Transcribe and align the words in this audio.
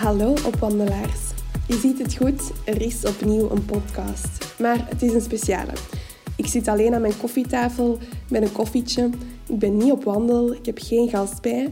Hallo 0.00 0.34
opwandelaars. 0.46 1.32
Je 1.68 1.74
ziet 1.74 1.98
het 1.98 2.16
goed, 2.16 2.52
er 2.64 2.82
is 2.82 3.04
opnieuw 3.04 3.50
een 3.50 3.64
podcast. 3.64 4.58
Maar 4.58 4.88
het 4.88 5.02
is 5.02 5.12
een 5.12 5.20
speciale. 5.20 5.72
Ik 6.36 6.46
zit 6.46 6.68
alleen 6.68 6.94
aan 6.94 7.00
mijn 7.00 7.16
koffietafel 7.16 7.98
met 8.30 8.42
een 8.42 8.52
koffietje. 8.52 9.10
Ik 9.48 9.58
ben 9.58 9.76
niet 9.76 9.92
op 9.92 10.04
wandel, 10.04 10.52
ik 10.52 10.66
heb 10.66 10.78
geen 10.78 11.08
gast 11.08 11.42
bij. 11.42 11.62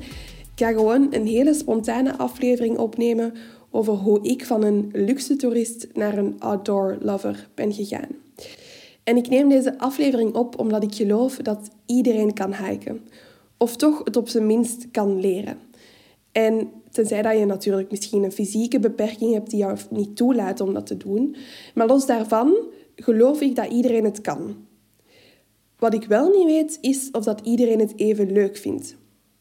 Ik 0.54 0.64
ga 0.64 0.72
gewoon 0.72 1.14
een 1.14 1.26
hele 1.26 1.54
spontane 1.54 2.18
aflevering 2.18 2.78
opnemen 2.78 3.34
over 3.70 3.92
hoe 3.92 4.22
ik 4.22 4.46
van 4.46 4.62
een 4.62 4.90
luxe 4.92 5.36
toerist 5.36 5.86
naar 5.94 6.18
een 6.18 6.36
outdoor 6.38 6.98
lover 7.00 7.48
ben 7.54 7.72
gegaan. 7.72 8.08
En 9.04 9.16
ik 9.16 9.28
neem 9.28 9.48
deze 9.48 9.78
aflevering 9.78 10.34
op 10.34 10.58
omdat 10.58 10.82
ik 10.82 10.94
geloof 10.94 11.36
dat 11.36 11.70
iedereen 11.86 12.34
kan 12.34 12.54
hiken. 12.54 13.00
Of 13.56 13.76
toch 13.76 14.04
het 14.04 14.16
op 14.16 14.28
zijn 14.28 14.46
minst 14.46 14.86
kan 14.90 15.20
leren. 15.20 15.67
En 16.46 16.70
tenzij 16.90 17.22
dat 17.22 17.38
je 17.38 17.44
natuurlijk 17.44 17.90
misschien 17.90 18.22
een 18.22 18.32
fysieke 18.32 18.78
beperking 18.78 19.32
hebt 19.32 19.50
die 19.50 19.58
jou 19.58 19.78
niet 19.90 20.16
toelaat 20.16 20.60
om 20.60 20.74
dat 20.74 20.86
te 20.86 20.96
doen. 20.96 21.36
Maar 21.74 21.86
los 21.86 22.06
daarvan 22.06 22.54
geloof 22.96 23.40
ik 23.40 23.56
dat 23.56 23.70
iedereen 23.70 24.04
het 24.04 24.20
kan. 24.20 24.56
Wat 25.78 25.94
ik 25.94 26.04
wel 26.04 26.28
niet 26.28 26.46
weet, 26.46 26.78
is 26.80 27.08
of 27.12 27.24
dat 27.24 27.40
iedereen 27.42 27.78
het 27.78 27.92
even 27.96 28.32
leuk 28.32 28.56
vindt. 28.56 28.96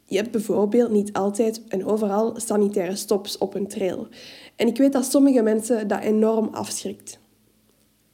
Je 0.05 0.17
hebt 0.17 0.31
bijvoorbeeld 0.31 0.91
niet 0.91 1.13
altijd 1.13 1.61
en 1.67 1.85
overal 1.85 2.39
sanitaire 2.39 2.95
stops 2.95 3.37
op 3.37 3.55
een 3.55 3.67
trail. 3.67 4.07
En 4.55 4.67
ik 4.67 4.77
weet 4.77 4.93
dat 4.93 5.05
sommige 5.05 5.41
mensen 5.41 5.87
dat 5.87 6.01
enorm 6.03 6.47
afschrikt. 6.51 7.19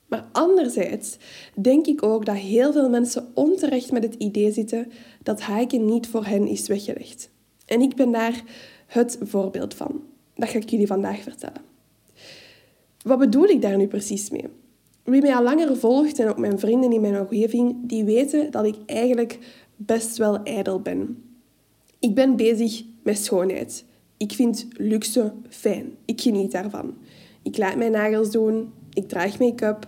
Maar 0.08 0.28
anderzijds 0.32 1.18
denk 1.62 1.88
ik 1.88 2.04
ook 2.04 2.26
dat 2.26 2.36
heel 2.36 2.72
veel 2.72 2.90
mensen 2.90 3.32
onterecht 3.34 3.92
met 3.92 4.04
het 4.04 4.16
idee 4.16 4.52
zitten 4.52 4.92
dat 5.24 5.46
hiken 5.46 5.86
niet 5.86 6.08
voor 6.08 6.26
hen 6.26 6.48
is 6.48 6.68
weggelegd. 6.68 7.32
En 7.66 7.82
ik 7.82 7.96
ben 7.96 8.12
daar 8.12 8.44
het 8.94 9.18
voorbeeld 9.22 9.74
van. 9.74 10.02
Dat 10.36 10.50
ga 10.50 10.58
ik 10.58 10.70
jullie 10.70 10.88
vandaag 10.88 11.22
vertellen. 11.22 11.62
Wat 13.02 13.20
bedoel 13.20 13.46
ik 13.46 13.62
daar 13.62 13.78
nu 13.78 13.88
precies 13.88 14.30
mee? 14.30 14.48
Wie 15.04 15.22
mij 15.22 15.36
al 15.36 15.44
langer 15.44 15.78
volgt 15.78 16.20
en 16.20 16.30
ook 16.30 16.38
mijn 16.38 16.60
vrienden 16.60 16.92
in 16.92 17.02
mijn 17.02 17.20
omgeving, 17.20 17.76
die 17.82 18.04
weten 18.04 18.52
dat 18.52 18.66
ik 18.66 18.76
eigenlijk 18.86 19.40
best 19.76 20.18
wel 20.18 20.44
ijdel 20.44 20.82
ben. 20.82 21.24
Ik 22.00 22.16
ben 22.16 22.36
bezig 22.36 22.84
met 23.04 23.18
schoonheid. 23.18 23.86
Ik 24.18 24.32
vind 24.32 24.68
luxe 24.78 25.34
fijn. 25.50 25.96
Ik 26.06 26.22
geniet 26.22 26.52
daarvan. 26.52 26.94
Ik 27.42 27.58
laat 27.58 27.76
mijn 27.76 27.92
nagels 27.92 28.32
doen. 28.32 28.74
Ik 28.94 29.08
draag 29.08 29.40
make-up. 29.40 29.88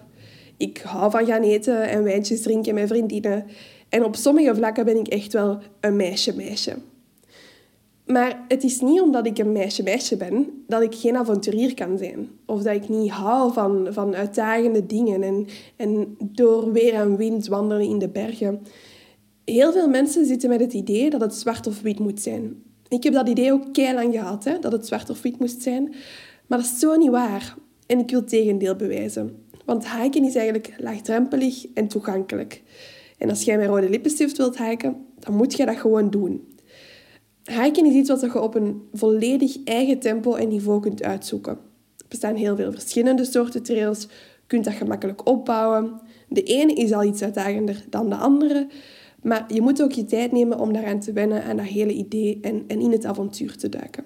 Ik 0.58 0.78
hou 0.78 1.12
van 1.12 1.25
gaan 1.25 1.42
eten 1.42 1.90
en 1.90 2.03
wijntjes 2.03 2.42
drinken 2.42 2.73
met 2.73 2.88
vriendinnen. 2.88 3.45
En 3.90 4.03
op 4.03 4.16
sommige 4.16 4.56
vlakken 4.56 4.86
ben 4.86 4.97
ik 4.97 5.08
echt 5.08 5.34
wel 5.34 5.59
een 5.80 5.95
meisje-meisje. 5.95 6.78
Maar 8.06 8.45
het 8.48 8.64
is 8.64 8.81
niet 8.81 9.02
omdat 9.02 9.25
ik 9.25 9.38
een 9.38 9.52
meisje-meisje 9.52 10.17
ben 10.17 10.64
dat 10.67 10.81
ik 10.81 10.95
geen 10.95 11.16
avonturier 11.16 11.73
kan 11.73 11.97
zijn. 11.97 12.30
Of 12.46 12.62
dat 12.62 12.75
ik 12.75 12.90
niet 12.90 13.09
hou 13.09 13.53
van, 13.53 13.88
van 13.90 14.16
uitdagende 14.16 14.85
dingen 14.85 15.24
en, 15.24 15.47
en 15.75 16.18
door 16.19 16.72
weer 16.72 16.94
en 16.94 17.18
wind 17.18 17.47
wandelen 17.47 17.88
in 17.88 18.00
de 18.00 18.09
bergen. 18.09 18.62
Heel 19.46 19.72
veel 19.72 19.90
mensen 19.90 20.25
zitten 20.25 20.50
met 20.50 20.59
het 20.59 20.74
idee 20.74 21.09
dat 21.09 21.22
het 21.22 21.34
zwart 21.34 21.68
of 21.68 21.81
wit 21.81 22.00
moet 22.00 22.22
zijn. 22.22 22.63
Ik 22.88 23.03
heb 23.03 23.13
dat 23.13 23.30
idee 23.30 23.52
ook 23.52 23.78
lang 23.78 24.13
gehad, 24.13 24.44
hè, 24.44 24.59
dat 24.59 24.72
het 24.72 24.88
zwart 24.88 25.09
of 25.09 25.22
wit 25.22 25.40
moest 25.40 25.62
zijn. 25.62 25.94
Maar 26.47 26.57
dat 26.57 26.68
is 26.68 26.80
zo 26.80 26.96
niet 26.96 27.09
waar. 27.09 27.56
En 27.88 28.00
ik 28.00 28.09
wil 28.09 28.19
het 28.19 28.30
tegendeel 28.30 28.75
bewijzen. 28.75 29.44
Want 29.66 29.91
hiken 29.91 30.24
is 30.24 30.35
eigenlijk 30.35 30.75
laagdrempelig 30.78 31.66
en 31.74 31.88
toegankelijk. 31.88 32.62
En 33.18 33.30
als 33.30 33.44
jij 33.44 33.57
met 33.57 33.68
rode 33.68 33.90
lippenstift 33.90 34.38
wilt 34.38 34.57
hiken, 34.57 35.06
dan 35.19 35.35
moet 35.35 35.56
je 35.56 35.66
dat 35.66 35.78
gewoon 35.78 36.09
doen. 36.09 36.55
Hiken 37.45 37.85
is 37.85 37.94
iets 37.94 38.09
wat 38.09 38.22
je 38.22 38.41
op 38.41 38.56
een 38.56 38.81
volledig 38.94 39.63
eigen 39.63 40.00
tempo 40.00 40.35
en 40.35 40.47
niveau 40.47 40.81
kunt 40.81 41.03
uitzoeken. 41.03 41.51
Er 41.97 42.06
bestaan 42.09 42.35
heel 42.35 42.56
veel 42.56 42.72
verschillende 42.72 43.25
soorten 43.25 43.63
trails. 43.63 44.01
Je 44.01 44.07
kunt 44.47 44.66
dat 44.66 44.73
gemakkelijk 44.73 45.28
opbouwen. 45.28 46.01
De 46.29 46.44
ene 46.44 46.73
is 46.73 46.91
al 46.91 47.03
iets 47.03 47.22
uitdagender 47.22 47.85
dan 47.89 48.09
de 48.09 48.16
andere. 48.16 48.67
Maar 49.22 49.53
je 49.53 49.61
moet 49.61 49.81
ook 49.81 49.91
je 49.91 50.06
tijd 50.06 50.31
nemen 50.31 50.59
om 50.59 50.73
daaraan 50.73 51.00
te 51.00 51.13
wennen, 51.13 51.44
aan 51.44 51.57
dat 51.57 51.66
hele 51.66 51.94
idee 51.94 52.39
en, 52.41 52.63
en 52.67 52.81
in 52.81 52.91
het 52.91 53.06
avontuur 53.06 53.57
te 53.57 53.69
duiken. 53.69 54.03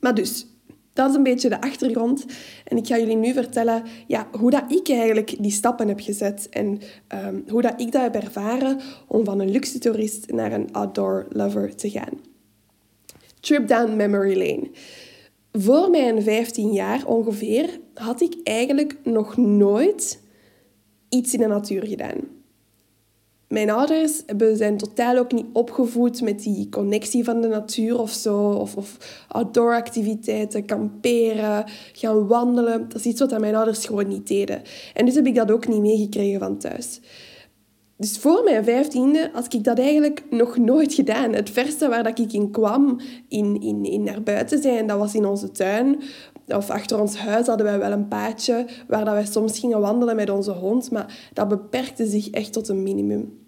Maar 0.00 0.14
dus, 0.14 0.46
dat 0.94 1.10
is 1.10 1.16
een 1.16 1.22
beetje 1.22 1.48
de 1.48 1.60
achtergrond. 1.60 2.24
En 2.64 2.76
ik 2.76 2.86
ga 2.86 2.98
jullie 2.98 3.16
nu 3.16 3.32
vertellen 3.32 3.82
ja, 4.06 4.28
hoe 4.38 4.50
dat 4.50 4.64
ik 4.68 4.88
eigenlijk 4.88 5.36
die 5.38 5.50
stappen 5.50 5.88
heb 5.88 6.00
gezet. 6.00 6.48
En 6.50 6.80
um, 7.26 7.44
hoe 7.48 7.62
dat 7.62 7.80
ik 7.80 7.92
dat 7.92 8.02
heb 8.02 8.14
ervaren 8.14 8.80
om 9.08 9.24
van 9.24 9.40
een 9.40 9.50
luxe 9.50 9.78
toerist 9.78 10.30
naar 10.32 10.52
een 10.52 10.72
outdoor 10.72 11.26
lover 11.28 11.74
te 11.74 11.90
gaan. 11.90 12.20
Trip 13.40 13.68
down 13.68 13.96
memory 13.96 14.38
lane. 14.38 14.70
Voor 15.52 15.90
mijn 15.90 16.22
15 16.22 16.72
jaar 16.72 17.06
ongeveer 17.06 17.78
had 17.94 18.20
ik 18.20 18.36
eigenlijk 18.42 18.96
nog 19.02 19.36
nooit 19.36 20.20
iets 21.08 21.34
in 21.34 21.40
de 21.40 21.46
natuur 21.46 21.86
gedaan. 21.86 22.33
Mijn 23.48 23.70
ouders 23.70 24.22
zijn 24.54 24.76
totaal 24.76 25.16
ook 25.16 25.32
niet 25.32 25.46
opgevoed 25.52 26.20
met 26.20 26.42
die 26.42 26.68
connectie 26.68 27.24
van 27.24 27.40
de 27.40 27.48
natuur 27.48 27.98
of 27.98 28.10
zo. 28.10 28.38
Of, 28.38 28.76
of 28.76 29.24
outdoor 29.28 29.74
activiteiten, 29.74 30.64
kamperen, 30.64 31.64
gaan 31.92 32.26
wandelen. 32.26 32.88
Dat 32.88 32.98
is 32.98 33.06
iets 33.06 33.20
wat 33.20 33.38
mijn 33.38 33.54
ouders 33.54 33.86
gewoon 33.86 34.08
niet 34.08 34.28
deden. 34.28 34.62
En 34.94 35.06
dus 35.06 35.14
heb 35.14 35.26
ik 35.26 35.34
dat 35.34 35.50
ook 35.50 35.68
niet 35.68 35.80
meegekregen 35.80 36.40
van 36.40 36.58
thuis. 36.58 37.00
Dus 37.96 38.18
voor 38.18 38.44
mijn 38.44 38.64
vijftiende 38.64 39.30
had 39.32 39.52
ik 39.52 39.64
dat 39.64 39.78
eigenlijk 39.78 40.22
nog 40.30 40.56
nooit 40.56 40.94
gedaan. 40.94 41.32
Het 41.32 41.50
verste 41.50 41.88
waar 41.88 42.02
dat 42.02 42.18
ik 42.18 42.32
in 42.32 42.50
kwam, 42.50 43.00
in, 43.28 43.60
in, 43.60 43.84
in 43.84 44.02
naar 44.02 44.22
buiten 44.22 44.62
zijn, 44.62 44.86
dat 44.86 44.98
was 44.98 45.14
in 45.14 45.24
onze 45.24 45.50
tuin. 45.50 46.02
Of 46.48 46.70
achter 46.70 47.00
ons 47.00 47.16
huis 47.16 47.46
hadden 47.46 47.66
wij 47.66 47.78
wel 47.78 47.92
een 47.92 48.08
paadje 48.08 48.66
waar 48.88 49.04
dat 49.04 49.14
wij 49.14 49.26
soms 49.26 49.58
gingen 49.58 49.80
wandelen 49.80 50.16
met 50.16 50.30
onze 50.30 50.50
hond. 50.50 50.90
Maar 50.90 51.30
dat 51.32 51.48
beperkte 51.48 52.06
zich 52.06 52.30
echt 52.30 52.52
tot 52.52 52.68
een 52.68 52.82
minimum. 52.82 53.38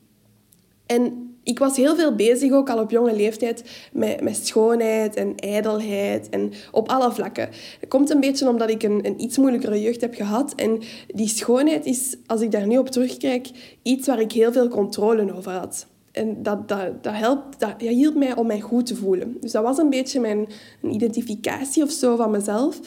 En 0.86 1.26
ik 1.42 1.58
was 1.58 1.76
heel 1.76 1.96
veel 1.96 2.14
bezig, 2.14 2.52
ook 2.52 2.70
al 2.70 2.78
op 2.78 2.90
jonge 2.90 3.16
leeftijd, 3.16 3.88
met, 3.92 4.20
met 4.20 4.46
schoonheid 4.46 5.16
en 5.16 5.36
ijdelheid 5.36 6.28
en 6.28 6.52
op 6.72 6.88
alle 6.88 7.12
vlakken. 7.12 7.48
Dat 7.80 7.88
komt 7.88 8.10
een 8.10 8.20
beetje 8.20 8.48
omdat 8.48 8.70
ik 8.70 8.82
een, 8.82 9.06
een 9.06 9.20
iets 9.20 9.36
moeilijkere 9.38 9.82
jeugd 9.82 10.00
heb 10.00 10.14
gehad. 10.14 10.54
En 10.54 10.82
die 11.06 11.28
schoonheid 11.28 11.86
is, 11.86 12.16
als 12.26 12.40
ik 12.40 12.50
daar 12.50 12.66
nu 12.66 12.78
op 12.78 12.88
terugkijk, 12.88 13.48
iets 13.82 14.06
waar 14.06 14.20
ik 14.20 14.32
heel 14.32 14.52
veel 14.52 14.68
controle 14.68 15.34
over 15.34 15.52
had. 15.52 15.86
En 16.16 16.42
dat, 16.42 16.68
dat, 16.68 17.02
dat, 17.02 17.14
helpt, 17.14 17.60
dat, 17.60 17.80
dat 17.80 17.88
hielp 17.88 18.14
mij 18.14 18.36
om 18.36 18.46
mij 18.46 18.60
goed 18.60 18.86
te 18.86 18.96
voelen. 18.96 19.36
Dus 19.40 19.52
dat 19.52 19.62
was 19.62 19.78
een 19.78 19.90
beetje 19.90 20.20
mijn 20.20 20.48
een 20.82 20.94
identificatie 20.94 21.82
of 21.82 21.90
zo 21.90 22.16
van 22.16 22.30
mezelf, 22.30 22.80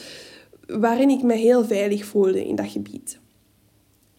waarin 0.66 1.10
ik 1.10 1.22
me 1.22 1.34
heel 1.34 1.64
veilig 1.64 2.04
voelde 2.04 2.46
in 2.46 2.54
dat 2.54 2.70
gebied. 2.70 3.18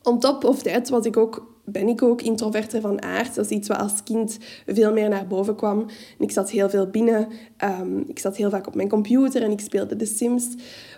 On 0.03 0.19
top 0.19 0.44
of 0.44 0.61
that 0.61 0.89
was 0.89 1.05
ik 1.05 1.17
ook 1.17 1.49
ben 1.66 1.88
ik 1.88 2.01
ook 2.01 2.22
introverter 2.22 2.81
van 2.81 3.01
aard. 3.01 3.35
Dat 3.35 3.45
is 3.45 3.51
iets 3.51 3.67
wat 3.67 3.77
als 3.77 4.03
kind 4.03 4.37
veel 4.66 4.93
meer 4.93 5.09
naar 5.09 5.28
boven 5.28 5.55
kwam. 5.55 5.79
En 5.79 6.19
ik 6.19 6.31
zat 6.31 6.49
heel 6.49 6.69
veel 6.69 6.87
binnen. 6.87 7.28
Ehm, 7.57 7.97
ik 7.97 8.19
zat 8.19 8.37
heel 8.37 8.49
vaak 8.49 8.67
op 8.67 8.75
mijn 8.75 8.90
computer 8.90 9.43
en 9.43 9.52
ik 9.52 9.59
speelde 9.59 9.96
The 9.96 10.05
Sims. 10.05 10.47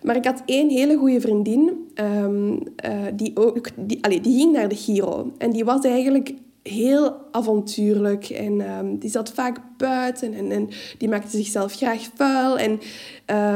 Maar 0.03 0.15
ik 0.15 0.25
had 0.25 0.41
één 0.45 0.69
hele 0.69 0.97
goede 0.97 1.21
vriendin. 1.21 1.91
Um, 1.95 2.51
uh, 2.53 2.59
die, 3.13 3.37
ook, 3.37 3.67
die, 3.77 4.03
allez, 4.03 4.21
die 4.21 4.37
ging 4.37 4.51
naar 4.51 4.69
de 4.69 4.75
Giro. 4.75 5.31
En 5.37 5.51
die 5.51 5.65
was 5.65 5.85
eigenlijk 5.85 6.33
heel 6.63 7.15
avontuurlijk 7.31 8.29
en 8.29 8.77
um, 8.77 8.97
die 8.97 9.09
zat 9.09 9.31
vaak 9.33 9.57
buiten 9.77 10.33
en, 10.33 10.51
en, 10.51 10.69
die 10.97 11.09
maakte 11.09 11.37
zichzelf 11.37 11.73
graag 11.73 12.09
vuil. 12.15 12.57
En 12.57 12.79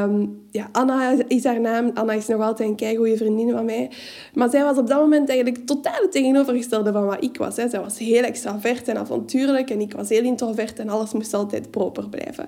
um, 0.09 0.45
ja, 0.51 0.69
Anna 0.71 1.15
is 1.27 1.43
haar 1.43 1.61
naam. 1.61 1.91
Anna 1.93 2.13
is 2.13 2.27
nog 2.27 2.41
altijd 2.41 2.69
een 2.69 2.75
keigoede 2.75 3.17
vriendin 3.17 3.51
van 3.51 3.65
mij. 3.65 3.91
Maar 4.33 4.49
zij 4.49 4.63
was 4.63 4.77
op 4.77 4.87
dat 4.87 4.99
moment 4.99 5.29
eigenlijk 5.29 5.65
totaal 5.65 6.01
het 6.01 6.11
tegenovergestelde 6.11 6.91
van 6.91 7.05
wat 7.05 7.23
ik 7.23 7.37
was. 7.37 7.55
Hè. 7.55 7.69
Zij 7.69 7.79
was 7.79 7.97
heel 7.97 8.23
extravert 8.23 8.87
en 8.87 8.97
avontuurlijk 8.97 9.69
en 9.69 9.79
ik 9.79 9.93
was 9.93 10.09
heel 10.09 10.23
introvert 10.23 10.79
en 10.79 10.89
alles 10.89 11.13
moest 11.13 11.33
altijd 11.33 11.71
proper 11.71 12.09
blijven. 12.09 12.47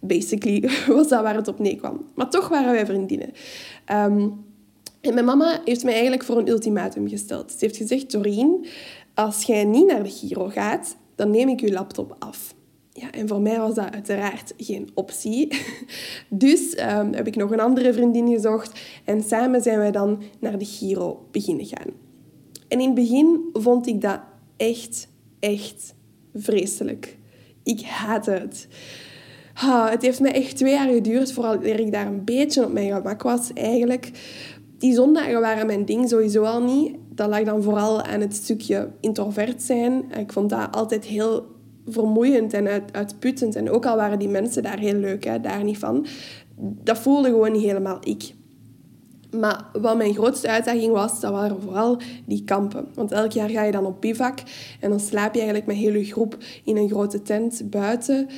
Basically 0.00 0.70
was 0.96 1.08
dat 1.08 1.22
waar 1.22 1.34
het 1.34 1.48
op 1.48 1.58
neerkwam. 1.58 2.04
Maar 2.14 2.30
toch 2.30 2.48
waren 2.48 2.72
wij 2.72 2.86
vriendinnen. 2.86 3.32
Um, 3.92 4.48
en 5.00 5.14
mijn 5.14 5.26
mama 5.26 5.60
heeft 5.64 5.84
mij 5.84 5.92
eigenlijk 5.92 6.24
voor 6.24 6.38
een 6.38 6.48
ultimatum 6.48 7.08
gesteld. 7.08 7.50
Ze 7.50 7.56
heeft 7.60 7.76
gezegd, 7.76 8.10
Doreen, 8.10 8.66
als 9.20 9.42
jij 9.42 9.64
niet 9.64 9.86
naar 9.86 10.02
de 10.02 10.10
Giro 10.10 10.48
gaat, 10.48 10.96
dan 11.14 11.30
neem 11.30 11.48
ik 11.48 11.60
uw 11.60 11.70
laptop 11.70 12.16
af. 12.18 12.54
Ja, 12.92 13.10
en 13.10 13.28
voor 13.28 13.40
mij 13.40 13.58
was 13.58 13.74
dat 13.74 13.92
uiteraard 13.92 14.54
geen 14.56 14.90
optie. 14.94 15.48
Dus 16.28 16.78
um, 16.78 17.12
heb 17.12 17.26
ik 17.26 17.36
nog 17.36 17.50
een 17.50 17.60
andere 17.60 17.92
vriendin 17.92 18.28
gezocht 18.28 18.80
en 19.04 19.22
samen 19.22 19.62
zijn 19.62 19.78
wij 19.78 19.90
dan 19.90 20.22
naar 20.38 20.58
de 20.58 20.64
Giro 20.64 21.26
beginnen 21.30 21.66
gaan. 21.66 21.92
En 22.68 22.80
in 22.80 22.86
het 22.86 22.94
begin 22.94 23.40
vond 23.52 23.86
ik 23.86 24.00
dat 24.00 24.20
echt, 24.56 25.08
echt 25.40 25.94
vreselijk. 26.34 27.16
Ik 27.62 27.80
haatte 27.80 28.30
het. 28.30 28.68
het 29.90 30.02
heeft 30.02 30.20
me 30.20 30.28
echt 30.28 30.56
twee 30.56 30.72
jaar 30.72 30.88
geduurd 30.88 31.32
voordat 31.32 31.64
ik 31.64 31.92
daar 31.92 32.06
een 32.06 32.24
beetje 32.24 32.64
op 32.64 32.72
mijn 32.72 32.94
gemak 32.94 33.22
was 33.22 33.52
eigenlijk. 33.52 34.10
Die 34.78 34.94
zondagen 34.94 35.40
waren 35.40 35.66
mijn 35.66 35.84
ding 35.84 36.08
sowieso 36.08 36.42
al 36.42 36.62
niet. 36.62 36.96
Dat 37.20 37.28
lag 37.28 37.42
dan 37.42 37.62
vooral 37.62 38.02
aan 38.02 38.20
het 38.20 38.34
stukje 38.34 38.88
introvert 39.00 39.62
zijn. 39.62 40.04
Ik 40.18 40.32
vond 40.32 40.50
dat 40.50 40.68
altijd 40.70 41.04
heel 41.04 41.46
vermoeiend 41.86 42.52
en 42.52 42.68
uit, 42.68 42.92
uitputtend. 42.92 43.56
En 43.56 43.70
ook 43.70 43.86
al 43.86 43.96
waren 43.96 44.18
die 44.18 44.28
mensen 44.28 44.62
daar 44.62 44.78
heel 44.78 44.94
leuk, 44.94 45.24
hè, 45.24 45.40
daar 45.40 45.64
niet 45.64 45.78
van. 45.78 46.06
Dat 46.58 46.98
voelde 46.98 47.28
gewoon 47.28 47.52
niet 47.52 47.62
helemaal 47.62 47.98
ik. 48.00 48.34
Maar 49.30 49.64
wat 49.72 49.96
mijn 49.96 50.14
grootste 50.14 50.48
uitdaging 50.48 50.92
was, 50.92 51.20
dat 51.20 51.32
waren 51.32 51.60
vooral 51.62 51.98
die 52.26 52.44
kampen. 52.44 52.86
Want 52.94 53.12
elk 53.12 53.32
jaar 53.32 53.48
ga 53.48 53.62
je 53.62 53.72
dan 53.72 53.86
op 53.86 54.00
bivak 54.00 54.38
en 54.80 54.90
dan 54.90 55.00
slaap 55.00 55.34
je 55.34 55.40
eigenlijk 55.40 55.68
met 55.68 55.76
heel 55.76 55.94
je 55.94 56.04
groep 56.04 56.36
in 56.64 56.76
een 56.76 56.88
grote 56.88 57.22
tent 57.22 57.62
buiten. 57.70 58.28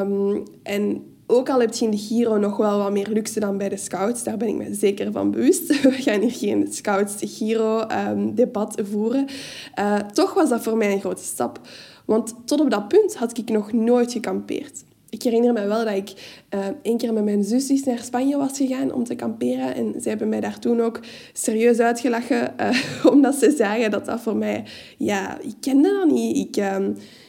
Um, 0.00 0.42
en 0.62 1.02
ook 1.30 1.48
al 1.48 1.60
heb 1.60 1.74
je 1.74 1.84
in 1.84 1.90
de 1.90 1.98
Giro 1.98 2.38
nog 2.38 2.56
wel 2.56 2.78
wat 2.78 2.92
meer 2.92 3.08
luxe 3.08 3.40
dan 3.40 3.58
bij 3.58 3.68
de 3.68 3.76
Scouts, 3.76 4.22
daar 4.22 4.36
ben 4.36 4.48
ik 4.48 4.56
me 4.56 4.74
zeker 4.74 5.12
van 5.12 5.30
bewust. 5.30 5.66
We 5.82 5.92
gaan 5.92 6.20
hier 6.20 6.30
geen 6.30 6.66
Scouts-Giro-debat 6.70 8.76
ehm, 8.76 8.86
voeren. 8.86 9.26
Uh, 9.78 9.96
toch 9.96 10.34
was 10.34 10.48
dat 10.48 10.62
voor 10.62 10.76
mij 10.76 10.92
een 10.92 11.00
grote 11.00 11.24
stap. 11.24 11.60
Want 12.04 12.34
tot 12.44 12.60
op 12.60 12.70
dat 12.70 12.88
punt 12.88 13.16
had 13.16 13.38
ik 13.38 13.48
nog 13.48 13.72
nooit 13.72 14.12
gekampeerd. 14.12 14.84
Ik 15.10 15.22
herinner 15.22 15.52
me 15.52 15.66
wel 15.66 15.84
dat 15.84 15.94
ik 15.94 16.12
uh, 16.54 16.66
één 16.82 16.96
keer 16.96 17.12
met 17.12 17.24
mijn 17.24 17.44
zusjes 17.44 17.84
naar 17.84 17.98
Spanje 17.98 18.36
was 18.36 18.56
gegaan 18.56 18.92
om 18.92 19.04
te 19.04 19.14
kamperen. 19.14 19.74
En 19.74 19.94
zij 19.96 20.10
hebben 20.10 20.28
mij 20.28 20.40
daar 20.40 20.58
toen 20.58 20.80
ook 20.80 21.00
serieus 21.32 21.78
uitgelachen, 21.78 22.54
uh, 22.60 23.06
omdat 23.12 23.34
ze 23.34 23.54
zagen 23.56 23.90
dat 23.90 24.04
dat 24.04 24.20
voor 24.20 24.36
mij... 24.36 24.64
Ja, 24.98 25.40
ik 25.40 25.54
kende 25.60 25.90
dat 25.90 26.10
niet. 26.10 26.36
Ik, 26.36 26.56
uh, 26.56 26.76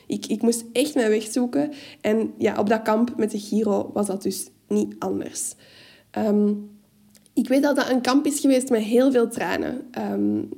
ik, 0.10 0.26
ik 0.26 0.42
moest 0.42 0.66
echt 0.72 0.96
mijn 0.96 1.10
weg 1.10 1.24
zoeken. 1.24 1.72
En 2.02 2.34
ja, 2.38 2.60
op 2.60 2.70
dat 2.70 2.82
kamp 2.82 3.18
met 3.18 3.32
de 3.32 3.40
Giro 3.40 3.90
was 3.94 4.08
dat 4.08 4.22
dus 4.22 4.50
niet 4.68 4.96
anders. 5.00 5.56
Um, 6.18 6.70
ik 7.34 7.48
weet 7.48 7.64
dat 7.64 7.76
dat 7.76 7.90
een 7.90 8.02
kamp 8.02 8.26
is 8.26 8.40
geweest 8.40 8.70
met 8.70 8.82
heel 8.82 9.12
veel 9.12 9.30
tranen. 9.30 9.90
Um, 10.12 10.50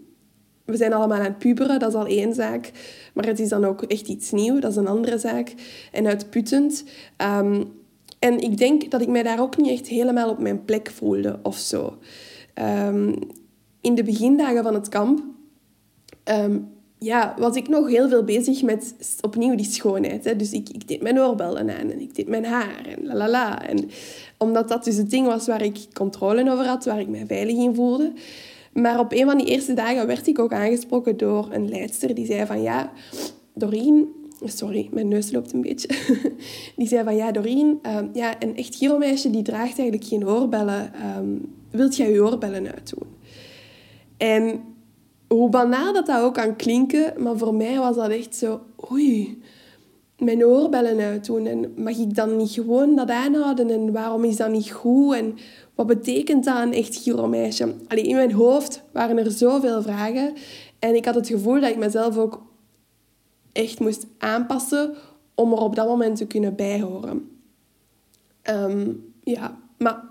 we 0.66 0.78
zijn 0.78 0.94
allemaal 0.94 1.18
aan 1.18 1.24
het 1.24 1.38
puberen, 1.38 1.80
dat 1.80 1.90
is 1.90 1.96
al 1.96 2.06
één 2.06 2.34
zaak. 2.34 2.72
Maar 3.14 3.26
het 3.26 3.40
is 3.40 3.50
dan 3.50 3.66
ook 3.66 3.82
echt 3.82 4.08
iets 4.08 4.32
nieuws, 4.32 4.60
dat 4.60 4.72
is 4.72 4.78
een 4.78 4.88
andere 4.88 5.18
zaak. 5.18 5.54
En 5.92 6.08
uitputtend. 6.08 6.84
Um, 7.18 7.72
en 8.20 8.40
ik 8.40 8.58
denk 8.58 8.92
dat 8.92 9.02
ik 9.02 9.08
mij 9.08 9.24
daar 9.24 9.42
ook 9.42 9.58
niet 9.58 9.72
echt 9.72 9.88
helemaal 9.88 10.30
op 10.30 10.40
mijn 10.40 10.66
plek 10.66 10.90
voelde 10.90 11.40
of 11.44 11.58
zo. 11.58 11.98
In 13.82 13.96
de 13.96 14.04
begindagen 14.04 14.64
van 14.64 14.74
het 14.74 14.90
kamp 14.90 15.24
ja, 17.04 17.36
was 17.38 17.56
ik 17.56 17.68
nog 17.68 17.90
heel 17.90 18.10
veel 18.10 18.24
bezig 18.24 18.62
met 18.62 18.96
opnieuw 19.22 19.56
die 19.56 19.66
schoonheid. 19.66 20.26
Hè. 20.26 20.36
Dus 20.36 20.52
ik, 20.52 20.70
ik 20.70 20.88
deed 20.88 21.02
mijn 21.02 21.20
oorbellen 21.20 21.70
aan 21.70 21.90
en 21.92 22.02
ik 22.02 22.16
deed 22.16 22.28
mijn 22.28 22.46
haar 22.46 22.86
en 22.86 23.06
la 23.06 23.16
la 23.16 23.30
la. 23.30 23.68
En 23.68 23.90
omdat 24.38 24.68
dat 24.70 24.84
dus 24.84 24.96
het 24.96 25.10
ding 25.10 25.28
was 25.28 25.48
waar 25.48 25.62
ik 25.62 25.78
controle 25.94 26.52
over 26.52 26.66
had, 26.66 26.86
waar 26.86 27.00
ik 27.00 27.08
mij 27.08 27.26
veilig 27.26 27.56
in 27.56 27.76
voelde, 27.76 28.12
maar 28.74 29.00
op 29.00 29.12
een 29.12 29.26
van 29.26 29.38
die 29.38 29.48
eerste 29.48 29.74
dagen 29.74 30.08
werd 30.08 30.28
ik 30.28 30.40
ook 30.40 30.54
aangesproken 30.54 31.18
door 31.18 31.48
een 31.52 31.70
leidster 31.70 32.16
die 32.16 32.26
zei 32.26 32.46
van 32.46 32.62
ja, 32.62 32.92
Doreen, 33.54 34.08
sorry, 34.44 34.90
mijn 34.92 35.08
neus 35.08 35.32
loopt 35.32 35.54
een 35.54 35.62
beetje. 35.62 35.88
die 36.78 36.88
zei 36.88 37.04
van 37.04 37.16
ja, 37.16 37.32
Doreen, 37.32 37.80
um, 37.98 38.10
ja, 38.14 38.36
een 38.40 38.56
echt 38.56 38.76
giromeisje 38.76 39.30
die 39.30 39.44
draagt 39.44 39.80
eigenlijk 39.80 40.04
geen 40.04 40.28
oorbellen. 40.28 40.92
Um, 41.18 41.54
wilt 41.72 41.96
jij 41.96 42.12
je 42.12 42.22
oorbellen 42.22 42.74
uitdoen? 42.74 43.08
En 44.18 44.62
hoe 45.34 45.50
banaal 45.50 45.94
dat 45.94 46.06
dat 46.06 46.22
ook 46.22 46.34
kan 46.34 46.56
klinken, 46.56 47.14
maar 47.24 47.38
voor 47.38 47.56
mij 47.56 47.78
was 47.78 47.96
dat 47.96 48.10
echt 48.10 48.36
zo, 48.36 48.62
oei, 48.92 49.42
mijn 50.18 50.46
oorbellen 50.46 51.00
uitdoen. 51.00 51.46
En 51.46 51.74
mag 51.76 51.98
ik 51.98 52.16
dan 52.16 52.38
niet 52.38 52.52
gewoon 52.52 52.96
dat 52.96 53.10
aanhouden? 53.10 53.70
En 53.70 53.92
waarom 53.92 54.24
is 54.24 54.38
dat 54.38 54.52
niet 54.52 54.72
goed? 54.72 55.16
En 55.16 55.38
wat 55.76 55.88
betekent 55.88 56.44
dat 56.44 56.62
een 56.62 56.74
echt 56.74 56.96
giromeisje? 56.96 57.76
Allee, 57.88 58.04
in 58.04 58.16
mijn 58.16 58.32
hoofd 58.32 58.84
waren 58.92 59.18
er 59.18 59.32
zoveel 59.32 59.82
vragen. 59.82 60.34
En 60.80 60.96
ik 60.96 61.06
had 61.06 61.16
het 61.16 61.28
gevoel 61.28 61.60
dat 61.60 61.70
ik 61.70 61.78
mezelf 61.78 62.18
ook 62.18 62.42
echt 63.52 63.80
moest 63.80 64.06
aanpassen 64.18 64.94
om 65.36 65.52
er 65.52 65.60
op 65.60 65.76
dat 65.76 65.88
moment 65.88 66.18
te 66.18 66.28
kunnen 66.28 66.56
bijhoren. 66.56 67.30
Um, 68.50 69.14
ja, 69.24 69.58
maar 69.78 70.04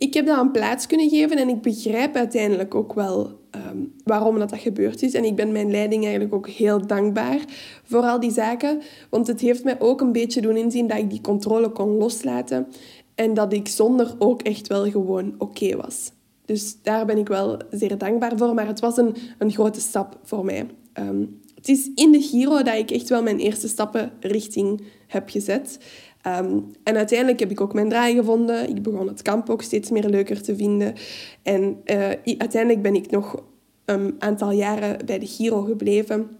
ik 0.00 0.14
heb 0.14 0.26
dat 0.26 0.38
een 0.38 0.50
plaats 0.50 0.86
kunnen 0.86 1.08
geven 1.08 1.36
en 1.36 1.48
ik 1.48 1.62
begrijp 1.62 2.14
uiteindelijk 2.14 2.74
ook 2.74 2.92
wel 2.92 3.38
um, 3.70 3.92
waarom 4.04 4.38
dat, 4.38 4.50
dat 4.50 4.58
gebeurd 4.58 5.02
is. 5.02 5.14
En 5.14 5.24
ik 5.24 5.36
ben 5.36 5.52
mijn 5.52 5.70
leiding 5.70 6.02
eigenlijk 6.02 6.34
ook 6.34 6.48
heel 6.48 6.86
dankbaar 6.86 7.38
voor 7.84 8.02
al 8.02 8.20
die 8.20 8.30
zaken. 8.30 8.80
Want 9.10 9.26
het 9.26 9.40
heeft 9.40 9.64
mij 9.64 9.80
ook 9.80 10.00
een 10.00 10.12
beetje 10.12 10.40
doen 10.40 10.56
inzien 10.56 10.86
dat 10.86 10.98
ik 10.98 11.10
die 11.10 11.20
controle 11.20 11.68
kon 11.68 11.96
loslaten. 11.96 12.66
En 13.14 13.34
dat 13.34 13.52
ik 13.52 13.68
zonder 13.68 14.14
ook 14.18 14.42
echt 14.42 14.66
wel 14.66 14.90
gewoon 14.90 15.34
oké 15.38 15.76
was. 15.76 16.12
Dus 16.44 16.76
daar 16.82 17.06
ben 17.06 17.18
ik 17.18 17.28
wel 17.28 17.56
zeer 17.70 17.98
dankbaar 17.98 18.32
voor. 18.36 18.54
Maar 18.54 18.66
het 18.66 18.80
was 18.80 18.96
een, 18.96 19.16
een 19.38 19.50
grote 19.50 19.80
stap 19.80 20.18
voor 20.22 20.44
mij. 20.44 20.66
Um, 20.94 21.40
het 21.54 21.68
is 21.68 21.90
in 21.94 22.12
de 22.12 22.20
Giro 22.20 22.62
dat 22.62 22.74
ik 22.74 22.90
echt 22.90 23.08
wel 23.08 23.22
mijn 23.22 23.38
eerste 23.38 23.68
stappen 23.68 24.12
richting 24.20 24.82
heb 25.06 25.28
gezet. 25.28 25.78
Um, 26.26 26.70
en 26.82 26.96
uiteindelijk 26.96 27.40
heb 27.40 27.50
ik 27.50 27.60
ook 27.60 27.74
mijn 27.74 27.88
draai 27.88 28.14
gevonden. 28.14 28.68
Ik 28.68 28.82
begon 28.82 29.08
het 29.08 29.22
kamp 29.22 29.50
ook 29.50 29.62
steeds 29.62 29.90
meer 29.90 30.08
leuker 30.08 30.42
te 30.42 30.56
vinden. 30.56 30.94
En 31.42 31.80
uh, 31.84 32.08
uiteindelijk 32.38 32.82
ben 32.82 32.94
ik 32.94 33.10
nog 33.10 33.42
een 33.84 34.14
aantal 34.18 34.50
jaren 34.50 35.06
bij 35.06 35.18
de 35.18 35.26
Giro 35.26 35.62
gebleven. 35.62 36.36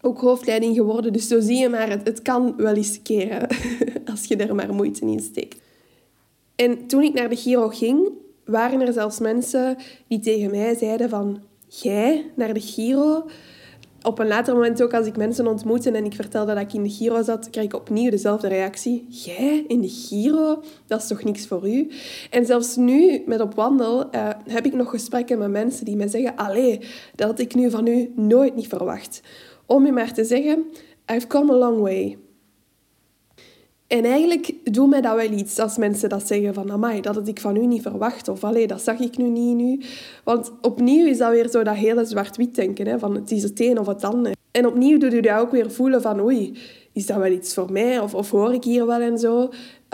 Ook 0.00 0.20
hoofdleiding 0.20 0.76
geworden. 0.76 1.12
Dus 1.12 1.28
zo 1.28 1.40
zie 1.40 1.56
je 1.56 1.68
maar, 1.68 1.90
het, 1.90 2.06
het 2.06 2.22
kan 2.22 2.54
wel 2.56 2.74
eens 2.74 3.02
keren 3.02 3.46
als 4.10 4.24
je 4.24 4.36
er 4.36 4.54
maar 4.54 4.74
moeite 4.74 5.06
in 5.06 5.20
steekt. 5.20 5.60
En 6.56 6.86
toen 6.86 7.02
ik 7.02 7.14
naar 7.14 7.28
de 7.28 7.36
Giro 7.36 7.68
ging, 7.68 8.08
waren 8.44 8.80
er 8.80 8.92
zelfs 8.92 9.18
mensen 9.18 9.76
die 10.08 10.20
tegen 10.20 10.50
mij 10.50 10.74
zeiden 10.74 11.08
van... 11.08 11.40
Jij, 11.68 12.30
naar 12.36 12.54
de 12.54 12.60
Giro? 12.60 13.26
Op 14.02 14.18
een 14.18 14.26
later 14.26 14.54
moment 14.54 14.82
ook, 14.82 14.94
als 14.94 15.06
ik 15.06 15.16
mensen 15.16 15.46
ontmoette 15.46 15.90
en 15.90 16.04
ik 16.04 16.14
vertelde 16.14 16.54
dat 16.54 16.62
ik 16.62 16.72
in 16.72 16.82
de 16.82 16.88
Giro 16.88 17.22
zat, 17.22 17.50
kreeg 17.50 17.64
ik 17.64 17.74
opnieuw 17.74 18.10
dezelfde 18.10 18.48
reactie. 18.48 19.06
Jij, 19.08 19.64
in 19.68 19.80
de 19.80 19.88
Giro? 19.88 20.62
Dat 20.86 21.00
is 21.00 21.06
toch 21.06 21.24
niks 21.24 21.46
voor 21.46 21.68
u? 21.68 21.90
En 22.30 22.46
zelfs 22.46 22.76
nu, 22.76 23.22
met 23.26 23.40
op 23.40 23.54
wandel, 23.54 24.14
uh, 24.14 24.28
heb 24.48 24.66
ik 24.66 24.74
nog 24.74 24.90
gesprekken 24.90 25.38
met 25.38 25.50
mensen 25.50 25.84
die 25.84 25.96
mij 25.96 26.08
zeggen... 26.08 26.36
Allee, 26.36 26.80
dat 27.14 27.26
had 27.26 27.38
ik 27.38 27.54
nu 27.54 27.70
van 27.70 27.86
u 27.86 28.12
nooit 28.16 28.54
niet 28.54 28.68
verwacht. 28.68 29.20
Om 29.66 29.86
je 29.86 29.92
maar 29.92 30.12
te 30.12 30.24
zeggen, 30.24 30.64
I've 31.14 31.26
come 31.26 31.52
a 31.52 31.56
long 31.56 31.80
way. 31.80 32.18
En 33.92 34.04
eigenlijk 34.04 34.54
doet 34.64 34.88
mij 34.88 35.00
dat 35.00 35.16
wel 35.16 35.30
iets 35.30 35.58
als 35.58 35.76
mensen 35.76 36.08
dat 36.08 36.26
zeggen 36.26 36.54
van 36.54 36.72
amai, 36.72 37.00
dat 37.00 37.14
had 37.14 37.28
ik 37.28 37.40
van 37.40 37.56
u 37.56 37.66
niet 37.66 37.82
verwacht. 37.82 38.28
Of 38.28 38.44
allee, 38.44 38.66
dat 38.66 38.82
zag 38.82 38.98
ik 38.98 39.16
nu 39.16 39.28
niet 39.28 39.56
nu. 39.56 39.80
Want 40.24 40.52
opnieuw 40.60 41.06
is 41.06 41.18
dat 41.18 41.30
weer 41.30 41.48
zo 41.50 41.62
dat 41.62 41.74
hele 41.74 42.04
zwart-wit 42.04 42.54
denken. 42.54 42.86
Hè, 42.86 42.98
van 42.98 43.14
het 43.14 43.30
is 43.30 43.42
het 43.42 43.60
een 43.60 43.78
of 43.78 43.86
het 43.86 44.04
ander. 44.04 44.32
En 44.50 44.66
opnieuw 44.66 44.98
doet 44.98 45.12
u 45.12 45.20
dat 45.20 45.38
ook 45.38 45.50
weer 45.50 45.70
voelen 45.70 46.02
van 46.02 46.20
oei, 46.20 46.58
is 46.92 47.06
dat 47.06 47.16
wel 47.16 47.30
iets 47.30 47.54
voor 47.54 47.72
mij? 47.72 47.98
Of, 47.98 48.14
of 48.14 48.30
hoor 48.30 48.54
ik 48.54 48.64
hier 48.64 48.86
wel 48.86 49.00
en 49.00 49.18
zo? 49.18 49.40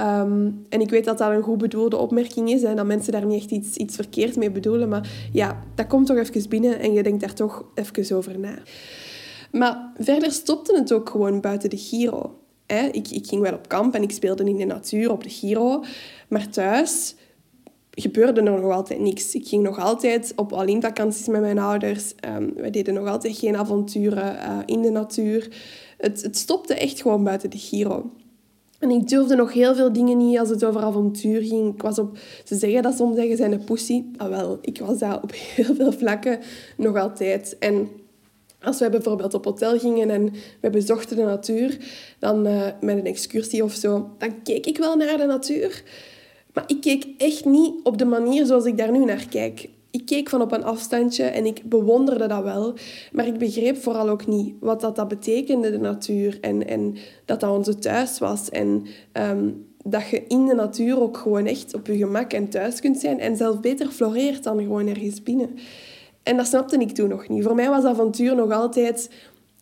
Um, 0.01 0.65
en 0.69 0.81
ik 0.81 0.91
weet 0.91 1.05
dat 1.05 1.19
dat 1.19 1.31
een 1.31 1.43
goed 1.43 1.59
bedoelde 1.59 1.97
opmerking 1.97 2.51
is. 2.51 2.63
En 2.63 2.77
dat 2.77 2.87
mensen 2.87 3.13
daar 3.13 3.27
niet 3.27 3.41
echt 3.41 3.51
iets, 3.51 3.77
iets 3.77 3.95
verkeerd 3.95 4.37
mee 4.37 4.51
bedoelen. 4.51 4.89
Maar 4.89 5.29
ja, 5.33 5.63
dat 5.75 5.87
komt 5.87 6.07
toch 6.07 6.17
even 6.17 6.49
binnen 6.49 6.79
en 6.79 6.93
je 6.93 7.03
denkt 7.03 7.21
daar 7.21 7.35
toch 7.35 7.65
even 7.75 8.17
over 8.17 8.39
na. 8.39 8.55
Maar 9.53 9.93
verder 9.99 10.33
stopte 10.33 10.77
het 10.77 10.93
ook 10.93 11.11
gewoon 11.11 11.41
buiten 11.41 11.71
de 11.71 11.77
Giro. 11.77 12.38
Ik, 12.77 13.11
ik 13.11 13.27
ging 13.27 13.43
wel 13.43 13.55
op 13.55 13.69
kamp 13.69 13.95
en 13.95 14.03
ik 14.03 14.11
speelde 14.11 14.45
in 14.45 14.57
de 14.57 14.65
natuur 14.65 15.11
op 15.11 15.23
de 15.23 15.31
Giro. 15.31 15.85
Maar 16.29 16.49
thuis 16.51 17.15
gebeurde 17.91 18.43
er 18.43 18.61
nog 18.61 18.73
altijd 18.73 19.01
niks. 19.01 19.35
Ik 19.35 19.49
ging 19.49 19.63
nog 19.63 19.79
altijd 19.79 20.33
op 20.37 20.53
alleen 20.53 20.83
vakanties 20.83 21.27
met 21.27 21.41
mijn 21.41 21.59
ouders. 21.59 22.15
Um, 22.37 22.53
we 22.55 22.71
deden 22.71 22.95
nog 22.95 23.09
altijd 23.09 23.39
geen 23.39 23.57
avonturen 23.57 24.35
uh, 24.35 24.59
in 24.65 24.83
de 24.83 24.91
natuur. 24.91 25.49
Het, 25.99 26.23
het 26.23 26.37
stopte 26.37 26.75
echt 26.75 27.03
gewoon 27.03 27.25
buiten 27.25 27.51
de 27.51 27.59
Giro. 27.59 28.11
En 28.79 28.91
ik 28.91 29.09
durfde 29.09 29.37
nog 29.37 29.53
heel 29.53 29.75
veel 29.75 29.93
dingen 29.93 30.17
niet 30.17 30.39
als 30.39 30.49
het 30.49 30.65
over 30.65 30.81
avontuur 30.81 31.43
ging. 31.43 31.75
Ik 31.75 31.83
was 31.83 31.99
op, 31.99 32.19
ze 32.45 32.57
zeggen 32.57 32.83
dat 32.83 32.97
soms 32.97 33.17
zeggen 33.17 33.37
zijn 33.37 33.53
een 33.53 33.65
pussy. 33.65 34.05
Ah 34.17 34.29
wel, 34.29 34.59
ik 34.61 34.79
was 34.79 34.99
daar 34.99 35.23
op 35.23 35.31
heel 35.57 35.75
veel 35.75 35.93
vlakken 35.93 36.39
nog 36.77 36.97
altijd. 36.97 37.59
En 37.59 37.89
als 38.63 38.79
we 38.79 38.91
bijvoorbeeld 38.91 39.35
op 39.35 39.45
hotel 39.45 39.79
gingen 39.79 40.11
en 40.11 40.33
we 40.61 40.71
bezochten 40.71 41.17
de 41.17 41.23
natuur, 41.23 41.79
dan 42.19 42.47
uh, 42.47 42.67
met 42.81 42.99
een 42.99 43.07
excursie 43.07 43.65
of 43.65 43.73
zo, 43.73 44.11
dan 44.19 44.43
keek 44.43 44.67
ik 44.67 44.79
wel 44.79 44.97
naar 44.97 45.17
de 45.17 45.27
natuur. 45.27 45.83
Maar 46.53 46.65
ik 46.67 46.81
keek 46.81 47.07
echt 47.19 47.45
niet 47.45 47.73
op 47.83 47.99
de 47.99 48.05
manier 48.05 48.47
zoals 48.47 48.65
ik 48.65 48.79
daar 48.79 48.91
nu 48.91 49.05
naar 49.05 49.27
kijk. 49.31 49.69
ik 49.91 50.07
keek 50.07 50.29
van 50.29 50.41
op 50.41 50.53
een 50.53 50.65
afstandje 50.65 51.25
en 51.25 51.47
ik 51.47 51.63
bewonderde 51.65 52.27
dat 52.27 52.43
wel. 52.43 52.75
Maar 53.13 53.27
ik 53.27 53.39
begreep 53.39 53.77
vooral 53.77 54.09
ook 54.09 54.27
niet 54.27 54.55
wat 54.61 54.81
dat, 54.81 54.97
dat 54.97 55.09
betekende, 55.09 55.71
de 55.71 55.79
natuur. 55.79 56.39
En, 56.41 56.67
en 56.67 56.97
dat 57.25 57.41
dat 57.41 57.57
onze 57.57 57.79
thuis 57.79 58.19
was. 58.19 58.51
En 58.51 58.87
ehm, 59.13 59.51
dat 59.85 60.09
je 60.09 60.25
in 60.29 60.47
de 60.47 60.55
natuur 60.55 61.01
ook 61.01 61.17
gewoon 61.17 61.47
echt 61.47 61.75
op 61.75 61.87
je 61.87 61.97
gemak 61.97 62.33
en 62.33 62.49
thuis 62.49 62.81
kunt 62.81 62.99
zijn. 62.99 63.21
En 63.21 63.37
zelf 63.37 63.61
beter 63.61 63.89
floreert 63.89 64.45
dan 64.45 64.59
gewoon 64.59 64.87
ergens 64.87 65.23
binnen. 65.23 65.51
En 66.23 66.37
dat 66.37 66.47
snapte 66.47 66.79
ik 66.79 66.91
toen 66.91 67.09
nog 67.09 67.29
niet. 67.29 67.45
Voor 67.45 67.55
mij 67.55 67.69
was 67.69 67.85
avontuur 67.85 68.35
nog 68.35 68.53
altijd 68.53 69.11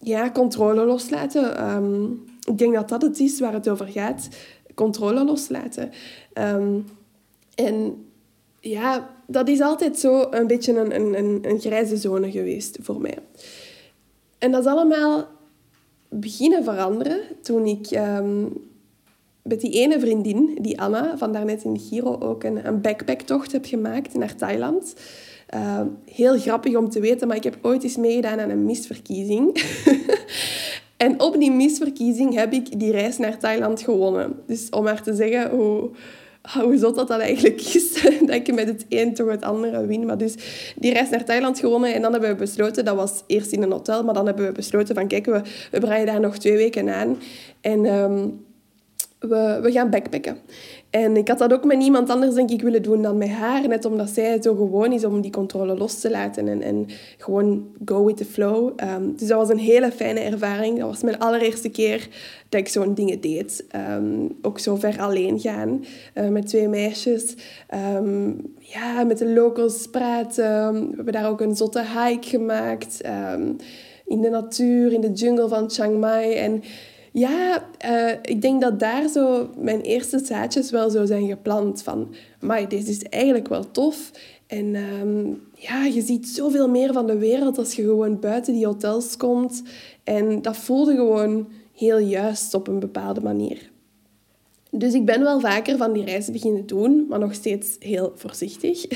ja, 0.00 0.30
controle 0.30 0.84
loslaten. 0.84 1.56
Ehm, 1.56 2.04
ik 2.44 2.58
denk 2.58 2.75
dat 2.75 2.88
dat 2.88 3.02
het 3.02 3.20
is 3.20 3.40
waar 3.40 3.52
het 3.52 3.68
over 3.68 3.86
gaat. 3.86 4.28
Controle 4.75 5.25
loslaten. 5.25 5.90
Um, 6.34 6.84
en 7.54 8.06
ja, 8.60 9.10
dat 9.26 9.48
is 9.48 9.60
altijd 9.60 9.98
zo 9.98 10.26
een 10.30 10.46
beetje 10.46 10.78
een, 10.78 11.18
een, 11.18 11.48
een, 11.48 11.60
grijze 11.60 11.96
zone 11.96 12.30
geweest 12.30 12.78
voor 12.80 13.00
mij. 13.00 13.18
En 14.38 14.50
dat 14.50 14.60
is 14.60 14.70
allemaal 14.70 15.25
beginnen 16.08 16.64
veranderen 16.64 17.20
toen 17.42 17.66
ik 17.66 17.90
um, 17.90 18.52
met 19.42 19.60
die 19.60 19.72
ene 19.72 20.00
vriendin, 20.00 20.58
die 20.60 20.80
Anna, 20.80 21.18
van 21.18 21.32
daarnet 21.32 21.64
in 21.64 21.78
Giro 21.78 22.18
ook 22.18 22.44
een, 22.44 22.66
een 22.66 22.80
backpacktocht 22.80 23.52
heb 23.52 23.64
gemaakt 23.64 24.14
naar 24.14 24.36
Thailand. 24.36 24.94
Uh, 25.54 25.80
heel 26.04 26.38
grappig 26.38 26.76
om 26.76 26.90
te 26.90 27.00
weten, 27.00 27.28
maar 27.28 27.36
ik 27.36 27.44
heb 27.44 27.58
ooit 27.62 27.82
eens 27.82 27.96
meegedaan 27.96 28.40
aan 28.40 28.50
een 28.50 28.64
misverkiezing. 28.64 29.64
en 30.96 31.20
op 31.20 31.38
die 31.38 31.50
misverkiezing 31.50 32.34
heb 32.34 32.52
ik 32.52 32.78
die 32.78 32.92
reis 32.92 33.18
naar 33.18 33.38
Thailand 33.38 33.80
gewonnen. 33.80 34.42
Dus 34.46 34.70
om 34.70 34.84
maar 34.84 35.02
te 35.02 35.14
zeggen 35.14 35.50
hoe 35.50 35.90
hoe 36.52 36.76
zot 36.76 36.94
dat 36.94 37.08
dat 37.08 37.20
eigenlijk 37.20 37.60
is. 37.74 38.02
dat 38.02 38.34
ik 38.34 38.54
met 38.54 38.66
het 38.66 38.86
een 38.88 39.14
toch 39.14 39.30
het 39.30 39.42
andere 39.42 39.86
win. 39.86 40.06
Maar 40.06 40.18
dus 40.18 40.34
die 40.76 40.92
reis 40.92 41.10
naar 41.10 41.24
Thailand 41.24 41.58
gewonnen. 41.58 41.94
En 41.94 42.02
dan 42.02 42.12
hebben 42.12 42.30
we 42.30 42.36
besloten, 42.36 42.84
dat 42.84 42.96
was 42.96 43.22
eerst 43.26 43.52
in 43.52 43.62
een 43.62 43.72
hotel, 43.72 44.04
maar 44.04 44.14
dan 44.14 44.26
hebben 44.26 44.46
we 44.46 44.52
besloten 44.52 44.94
van 44.94 45.08
kijk, 45.08 45.26
we, 45.26 45.42
we 45.70 45.80
breien 45.80 46.06
daar 46.06 46.20
nog 46.20 46.38
twee 46.38 46.56
weken 46.56 46.88
aan. 46.88 47.18
En 47.60 47.84
um, 47.84 48.44
we, 49.18 49.58
we 49.62 49.72
gaan 49.72 49.90
backpacken. 49.90 50.38
En 50.90 51.16
ik 51.16 51.28
had 51.28 51.38
dat 51.38 51.52
ook 51.52 51.64
met 51.64 51.78
niemand 51.78 52.11
anders, 52.11 52.35
denk 52.35 52.50
ik, 52.50 52.62
willen 52.62 52.83
doen 52.83 53.02
dan 53.02 53.19
met 53.19 53.28
haar. 53.28 53.69
Net 53.69 53.85
omdat 53.85 54.09
zij 54.09 54.43
zo 54.43 54.55
gewoon 54.55 54.93
is 54.93 55.05
om 55.05 55.21
die 55.21 55.31
controle 55.31 55.76
los 55.76 56.00
te 56.00 56.11
laten 56.11 56.49
en, 56.49 56.62
en 56.62 56.87
gewoon 57.19 57.66
go 57.85 58.05
with 58.05 58.16
the 58.16 58.25
flow. 58.25 58.73
Um, 58.97 59.14
dus 59.16 59.28
dat 59.28 59.38
was 59.38 59.49
een 59.49 59.59
hele 59.59 59.93
fijne 59.93 60.21
ervaring. 60.21 60.78
Dat 60.78 60.88
was 60.88 61.02
mijn 61.02 61.19
allereerste 61.19 61.69
keer 61.69 62.09
dat 62.49 62.61
ik 62.61 62.69
zo'n 62.69 62.95
dingen 62.95 63.21
deed. 63.21 63.64
Um, 63.97 64.37
ook 64.43 64.59
zo 64.59 64.76
ver 64.76 65.00
alleen 65.00 65.40
gaan 65.40 65.85
uh, 66.14 66.28
met 66.28 66.47
twee 66.47 66.69
meisjes. 66.69 67.35
Um, 67.95 68.55
ja, 68.59 69.05
met 69.05 69.19
de 69.19 69.33
locals 69.33 69.87
praten. 69.87 70.73
We 70.73 70.97
hebben 70.97 71.12
daar 71.12 71.28
ook 71.28 71.40
een 71.40 71.57
zotte 71.57 71.83
hike 71.83 72.28
gemaakt. 72.28 73.00
in 74.07 74.21
de 74.21 74.31
natuur, 74.31 74.93
in 74.93 75.00
de 75.00 75.12
jungle 75.12 75.49
van 75.49 75.71
Chiang 75.71 75.99
Mai. 75.99 76.33
En 76.33 76.62
ja, 77.18 77.68
uh, 77.87 78.12
ik 78.23 78.42
denk 78.42 78.61
dat 78.61 78.80
daar 78.80 79.08
zo 79.08 79.50
mijn 79.58 79.80
eerste 79.80 80.18
zaadjes 80.25 80.70
wel 80.70 80.90
zo 80.90 81.04
zijn 81.04 81.26
geplant. 81.26 81.82
Van, 81.82 82.14
maar 82.40 82.68
dit 82.68 82.88
is 82.88 83.02
eigenlijk 83.02 83.49
wel 83.49 83.70
tof. 83.70 84.11
En 84.46 84.75
um, 84.75 85.42
ja, 85.54 85.85
je 85.85 86.00
ziet 86.00 86.28
zoveel 86.28 86.68
meer 86.68 86.92
van 86.92 87.06
de 87.06 87.18
wereld 87.18 87.58
als 87.58 87.75
je 87.75 87.82
gewoon 87.82 88.20
buiten 88.20 88.52
die 88.52 88.66
hotels 88.66 89.16
komt. 89.16 89.62
En 90.04 90.42
dat 90.42 90.56
voelde 90.56 90.94
gewoon 90.94 91.49
heel 91.75 91.99
juist 91.99 92.54
op 92.54 92.68
een 92.68 92.78
bepaalde 92.78 93.20
manier. 93.20 93.70
Dus 94.70 94.94
ik 94.94 95.04
ben 95.04 95.23
wel 95.23 95.40
vaker 95.40 95.76
van 95.76 95.92
die 95.92 96.04
reizen 96.04 96.32
beginnen 96.32 96.66
doen, 96.66 97.06
maar 97.08 97.18
nog 97.18 97.35
steeds 97.35 97.76
heel 97.78 98.12
voorzichtig. 98.14 98.87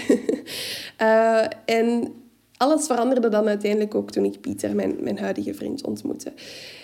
uh, 1.03 1.45
en 1.79 2.13
alles 2.61 2.87
veranderde 2.87 3.29
dan 3.29 3.49
uiteindelijk 3.49 3.95
ook 3.95 4.11
toen 4.11 4.25
ik 4.25 4.41
Pieter, 4.41 4.75
mijn, 4.75 4.97
mijn 5.01 5.19
huidige 5.19 5.55
vriend, 5.55 5.85
ontmoette. 5.85 6.33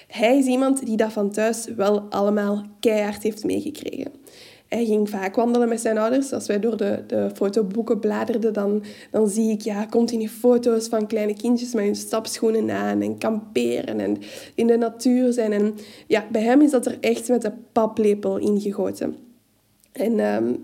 Hij 0.06 0.38
is 0.38 0.47
iemand 0.47 0.87
die 0.87 0.97
dat 0.97 1.12
van 1.12 1.30
thuis 1.30 1.66
wel 1.76 2.00
allemaal 2.00 2.62
keihard 2.80 3.23
heeft 3.23 3.45
meegekregen. 3.45 4.12
Hij 4.68 4.85
ging 4.85 5.11
vaak 5.11 5.37
wandelen 5.37 5.68
met 5.68 5.80
zijn 5.80 5.99
ouders. 5.99 6.33
Als 6.33 6.47
wij 6.47 6.61
door 6.61 6.76
de, 6.76 7.04
de 7.06 7.30
fotoboeken 7.35 7.99
bladerden, 7.99 8.52
dan, 8.52 8.83
dan 9.11 9.28
zie 9.28 9.50
ik 9.50 9.61
ja, 9.61 9.87
continu 9.87 10.28
foto's 10.28 10.88
van 10.88 11.06
kleine 11.06 11.35
kindjes 11.35 11.75
met 11.75 11.85
hun 11.85 11.97
stapschoenen 11.97 12.71
aan 12.71 13.00
en 13.02 13.18
kamperen 13.18 14.00
en 14.00 14.18
in 14.54 14.66
de 14.66 14.76
natuur 14.76 15.33
zijn. 15.33 15.52
En 15.52 15.75
ja, 16.06 16.26
bij 16.30 16.42
hem 16.42 16.61
is 16.61 16.71
dat 16.71 16.87
er 16.87 16.97
echt 17.00 17.28
met 17.28 17.42
de 17.42 17.52
paplepel 17.73 18.37
ingegoten. 18.38 19.16
En 19.92 20.21
ehm, 20.21 20.54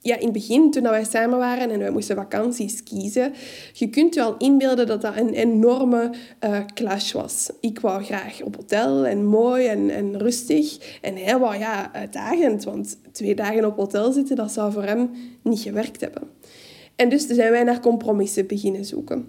ja, 0.00 0.16
in 0.16 0.24
het 0.24 0.32
begin, 0.32 0.70
toen 0.70 0.82
wij 0.82 1.04
samen 1.04 1.38
waren 1.38 1.70
en 1.70 1.78
wij 1.78 1.90
moesten 1.90 2.16
vakanties 2.16 2.82
kiezen, 2.82 3.32
je 3.72 3.88
kunt 3.88 4.14
je 4.14 4.22
al 4.22 4.36
inbeelden 4.36 4.86
dat 4.86 5.02
dat 5.02 5.16
een 5.16 5.32
enorme 5.32 6.10
uh, 6.44 6.58
clash 6.74 7.12
was. 7.12 7.50
Ik 7.60 7.80
wou 7.80 8.04
graag 8.04 8.42
op 8.42 8.56
hotel 8.56 9.06
en 9.06 9.26
mooi 9.26 9.66
en, 9.66 9.90
en 9.90 10.18
rustig. 10.18 10.98
En 11.00 11.16
hij 11.16 11.38
wou 11.38 11.58
ja, 11.58 11.92
uitdagend, 11.92 12.64
want 12.64 12.98
twee 13.12 13.34
dagen 13.34 13.64
op 13.64 13.76
hotel 13.76 14.12
zitten, 14.12 14.36
dat 14.36 14.52
zou 14.52 14.72
voor 14.72 14.84
hem 14.84 15.10
niet 15.42 15.60
gewerkt 15.60 16.00
hebben. 16.00 16.22
En 16.96 17.08
dus 17.08 17.26
zijn 17.26 17.50
wij 17.50 17.62
naar 17.62 17.80
compromissen 17.80 18.46
beginnen 18.46 18.84
zoeken. 18.84 19.26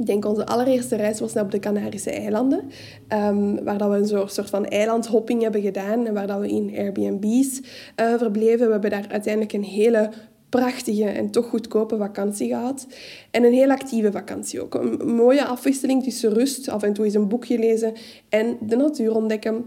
Ik 0.00 0.06
denk 0.06 0.24
onze 0.24 0.46
allereerste 0.46 0.96
reis 0.96 1.20
was 1.20 1.32
naar 1.32 1.44
op 1.44 1.50
de 1.50 1.58
Canarische 1.58 2.10
eilanden, 2.10 2.70
um, 3.08 3.64
waar 3.64 3.78
dat 3.78 3.90
we 3.90 3.96
een 3.96 4.28
soort 4.28 4.50
van 4.50 4.66
eilandhopping 4.66 5.42
hebben 5.42 5.60
gedaan 5.60 6.06
en 6.06 6.14
waar 6.14 6.26
dat 6.26 6.40
we 6.40 6.48
in 6.48 6.74
Airbnb's 6.76 7.60
uh, 7.60 8.14
verbleven. 8.18 8.66
We 8.66 8.72
hebben 8.72 8.90
daar 8.90 9.06
uiteindelijk 9.08 9.52
een 9.52 9.64
hele 9.64 10.10
prachtige 10.48 11.04
en 11.04 11.30
toch 11.30 11.46
goedkope 11.46 11.96
vakantie 11.96 12.48
gehad. 12.48 12.86
En 13.30 13.44
een 13.44 13.52
heel 13.52 13.70
actieve 13.70 14.12
vakantie 14.12 14.62
ook. 14.62 14.74
Een 14.74 15.14
mooie 15.14 15.44
afwisseling 15.44 16.02
tussen 16.02 16.32
rust, 16.32 16.68
af 16.68 16.82
en 16.82 16.92
toe 16.92 17.04
eens 17.04 17.14
een 17.14 17.28
boekje 17.28 17.58
lezen 17.58 17.92
en 18.28 18.56
de 18.60 18.76
natuur 18.76 19.14
ontdekken. 19.14 19.66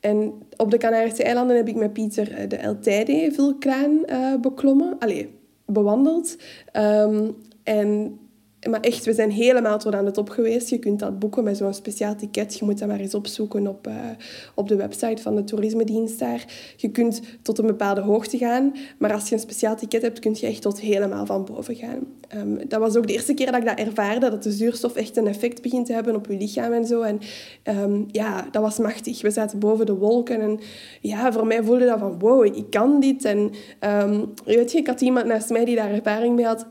En 0.00 0.32
op 0.56 0.70
de 0.70 0.78
Canarische 0.78 1.22
eilanden 1.22 1.56
heb 1.56 1.68
ik 1.68 1.76
met 1.76 1.92
Pieter 1.92 2.32
eh, 2.32 2.48
de 2.48 2.56
El 2.56 2.78
Teide-vulkaan 2.78 4.02
uh, 4.06 4.34
beklommen. 4.40 4.96
Allee, 4.98 5.30
bewandeld. 5.66 6.36
Um, 6.76 7.36
en 7.62 8.18
maar 8.70 8.80
echt, 8.80 9.04
we 9.04 9.12
zijn 9.12 9.30
helemaal 9.30 9.78
tot 9.78 9.94
aan 9.94 10.04
de 10.04 10.10
top 10.10 10.28
geweest. 10.28 10.68
Je 10.68 10.78
kunt 10.78 10.98
dat 10.98 11.18
boeken 11.18 11.44
met 11.44 11.56
zo'n 11.56 11.74
speciaal 11.74 12.14
ticket. 12.14 12.58
Je 12.58 12.64
moet 12.64 12.78
dat 12.78 12.88
maar 12.88 13.00
eens 13.00 13.14
opzoeken 13.14 13.66
op, 13.66 13.86
uh, 13.86 13.94
op 14.54 14.68
de 14.68 14.76
website 14.76 15.22
van 15.22 15.36
de 15.36 15.44
toerismedienst 15.44 16.18
daar. 16.18 16.44
Je 16.76 16.90
kunt 16.90 17.20
tot 17.42 17.58
een 17.58 17.66
bepaalde 17.66 18.00
hoogte 18.00 18.38
gaan. 18.38 18.74
Maar 18.98 19.12
als 19.12 19.28
je 19.28 19.34
een 19.34 19.40
speciaal 19.40 19.76
ticket 19.76 20.02
hebt, 20.02 20.18
kun 20.18 20.36
je 20.40 20.46
echt 20.46 20.62
tot 20.62 20.80
helemaal 20.80 21.26
van 21.26 21.44
boven 21.44 21.74
gaan. 21.74 21.98
Um, 22.36 22.68
dat 22.68 22.80
was 22.80 22.96
ook 22.96 23.06
de 23.06 23.12
eerste 23.12 23.34
keer 23.34 23.46
dat 23.46 23.60
ik 23.60 23.66
dat 23.66 23.78
ervaarde. 23.78 24.30
Dat 24.30 24.42
de 24.42 24.52
zuurstof 24.52 24.94
echt 24.94 25.16
een 25.16 25.26
effect 25.26 25.62
begint 25.62 25.86
te 25.86 25.92
hebben 25.92 26.16
op 26.16 26.26
je 26.26 26.36
lichaam 26.36 26.72
en 26.72 26.86
zo. 26.86 27.00
En 27.00 27.18
um, 27.64 28.06
ja, 28.10 28.48
dat 28.50 28.62
was 28.62 28.78
machtig. 28.78 29.22
We 29.22 29.30
zaten 29.30 29.58
boven 29.58 29.86
de 29.86 29.94
wolken. 29.94 30.40
En 30.40 30.60
ja, 31.00 31.32
voor 31.32 31.46
mij 31.46 31.62
voelde 31.62 31.86
dat 31.86 31.98
van 31.98 32.18
wow, 32.18 32.44
ik 32.44 32.70
kan 32.70 33.00
dit. 33.00 33.24
En 33.24 33.50
um, 33.80 34.32
weet 34.44 34.72
je, 34.72 34.78
ik 34.78 34.86
had 34.86 35.00
iemand 35.00 35.26
naast 35.26 35.50
mij 35.50 35.64
die 35.64 35.76
daar 35.76 35.90
ervaring 35.90 36.34
mee 36.34 36.44
had 36.44 36.66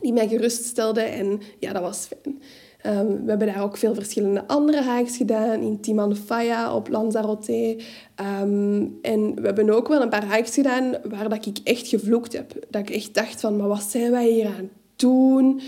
die 0.00 0.12
mij 0.12 0.28
geruststelde. 0.28 1.00
En 1.00 1.40
ja, 1.58 1.72
dat 1.72 1.82
was 1.82 2.06
fijn. 2.06 2.42
Ehm, 2.82 3.06
we 3.06 3.28
hebben 3.28 3.46
daar 3.46 3.62
ook 3.62 3.76
veel 3.76 3.94
verschillende 3.94 4.46
andere 4.46 4.96
hikes 4.96 5.16
gedaan. 5.16 5.60
In 5.60 5.80
Timanfaya, 5.80 6.74
op 6.74 6.88
Lanzarote. 6.88 7.78
Um, 8.42 8.98
en 9.02 9.34
we 9.34 9.46
hebben 9.46 9.70
ook 9.70 9.88
wel 9.88 10.02
een 10.02 10.08
paar 10.08 10.34
hikes 10.34 10.54
gedaan 10.54 10.94
waar 11.08 11.28
dat 11.28 11.46
ik 11.46 11.58
echt 11.64 11.88
gevloekt 11.88 12.32
heb. 12.32 12.52
Dat 12.70 12.80
ik 12.80 12.90
echt 12.90 13.14
dacht 13.14 13.40
van, 13.40 13.56
maar 13.56 13.68
wat 13.68 13.82
zijn 13.82 14.10
wij 14.10 14.28
hier 14.28 14.46
aan 14.46 14.54
het 14.56 14.70
doen? 14.96 15.60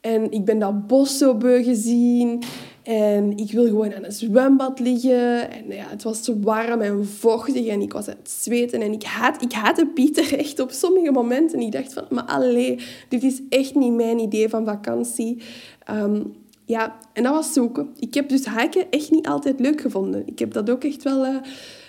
En 0.00 0.30
ik 0.30 0.44
ben 0.44 0.58
dat 0.58 0.86
bos 0.86 1.18
zo 1.18 1.34
beu 1.34 1.62
gezien. 1.62 2.42
En 2.88 3.36
ik 3.36 3.52
wil 3.52 3.64
gewoon 3.64 3.94
aan 3.94 4.04
een 4.04 4.12
zwembad 4.12 4.80
liggen. 4.80 5.50
En 5.50 5.64
ja, 5.68 5.84
het 5.88 6.02
was 6.02 6.20
te 6.20 6.40
warm 6.40 6.80
en 6.80 7.06
vochtig 7.06 7.66
en 7.66 7.80
ik 7.80 7.92
was 7.92 8.08
aan 8.08 8.16
het 8.18 8.30
zweten. 8.30 8.80
En 8.80 8.92
ik, 8.92 9.02
haat, 9.02 9.42
ik 9.42 9.52
haatte 9.52 9.86
Pieter 9.86 10.34
echt 10.38 10.60
op 10.60 10.70
sommige 10.70 11.12
momenten. 11.12 11.58
En 11.58 11.66
ik 11.66 11.72
dacht 11.72 11.92
van, 11.92 12.04
maar 12.10 12.24
allee, 12.24 12.78
dit 13.08 13.22
is 13.22 13.40
echt 13.48 13.74
niet 13.74 13.92
mijn 13.92 14.18
idee 14.18 14.48
van 14.48 14.64
vakantie. 14.64 15.42
Ehm, 15.84 16.22
ja, 16.64 16.96
en 17.12 17.22
dat 17.22 17.32
was 17.32 17.52
zoeken. 17.52 17.88
Ik 17.98 18.14
heb 18.14 18.28
dus 18.28 18.44
hiken 18.54 18.90
echt 18.90 19.10
niet 19.10 19.26
altijd 19.26 19.60
leuk 19.60 19.80
gevonden. 19.80 20.22
Ik 20.26 20.38
heb 20.38 20.52
dat 20.52 20.70
ook 20.70 20.84
echt 20.84 21.02
wel... 21.02 21.26
Uh, 21.26 21.36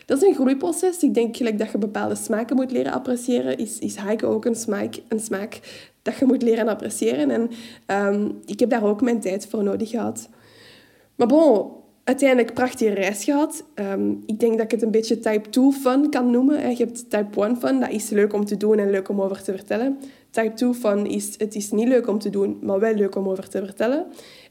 dat 0.06 0.22
is 0.22 0.28
een 0.28 0.36
groeiproces. 0.36 1.04
Ik 1.04 1.14
denk 1.14 1.38
gelijk 1.38 1.60
dat 1.60 1.72
je 1.72 1.78
bepaalde 1.78 2.16
smaken 2.16 2.56
moet 2.56 2.72
leren 2.72 2.94
appreciëren. 2.94 3.58
Is, 3.58 3.80
is 3.80 3.96
hiken 4.08 4.28
ook 4.28 4.46
een 4.46 4.56
smaak, 4.56 4.96
een 5.08 5.20
smaak 5.20 5.60
dat 6.02 6.18
je 6.18 6.26
moet 6.26 6.42
leren 6.42 6.68
appreciëren. 6.68 7.30
En 7.30 7.50
um, 8.16 8.40
ik 8.46 8.60
heb 8.60 8.70
daar 8.70 8.84
ook 8.84 9.02
mijn 9.02 9.20
tijd 9.20 9.48
voor 9.48 9.64
nodig 9.64 9.90
gehad. 9.90 10.30
Maar 11.20 11.28
bon, 11.28 11.72
uiteindelijk 12.04 12.54
prachtige 12.54 12.94
reis 12.94 13.24
gehad. 13.24 13.64
Um, 13.76 14.24
ik 14.26 14.40
denk 14.40 14.52
dat 14.52 14.62
ik 14.62 14.72
het 14.72 14.82
een 14.82 14.92
beetje 14.92 15.20
type 15.20 15.50
2 15.50 15.72
fun 15.72 16.10
kan 16.10 16.32
noemen. 16.32 16.70
Je 16.70 16.84
hebt 16.84 17.10
type 17.10 17.42
1 17.42 17.58
fun, 17.58 17.80
dat 17.80 17.90
is 17.90 18.10
leuk 18.10 18.34
om 18.34 18.46
te 18.46 18.58
doen 18.58 18.78
en 18.78 18.90
leuk 18.90 19.10
om 19.10 19.22
over 19.22 19.44
te 19.44 19.52
vertellen. 19.52 19.98
Type 20.30 20.54
2 20.54 20.74
fun 20.74 21.06
is, 21.06 21.36
het 21.38 21.56
is 21.56 21.72
niet 21.72 21.88
leuk 21.88 22.08
om 22.08 22.20
te 22.20 22.30
doen, 22.30 22.60
maar 22.62 22.80
wel 22.80 22.94
leuk 22.94 23.16
om 23.16 23.30
over 23.30 23.50
te 23.50 23.58
vertellen. 23.66 24.06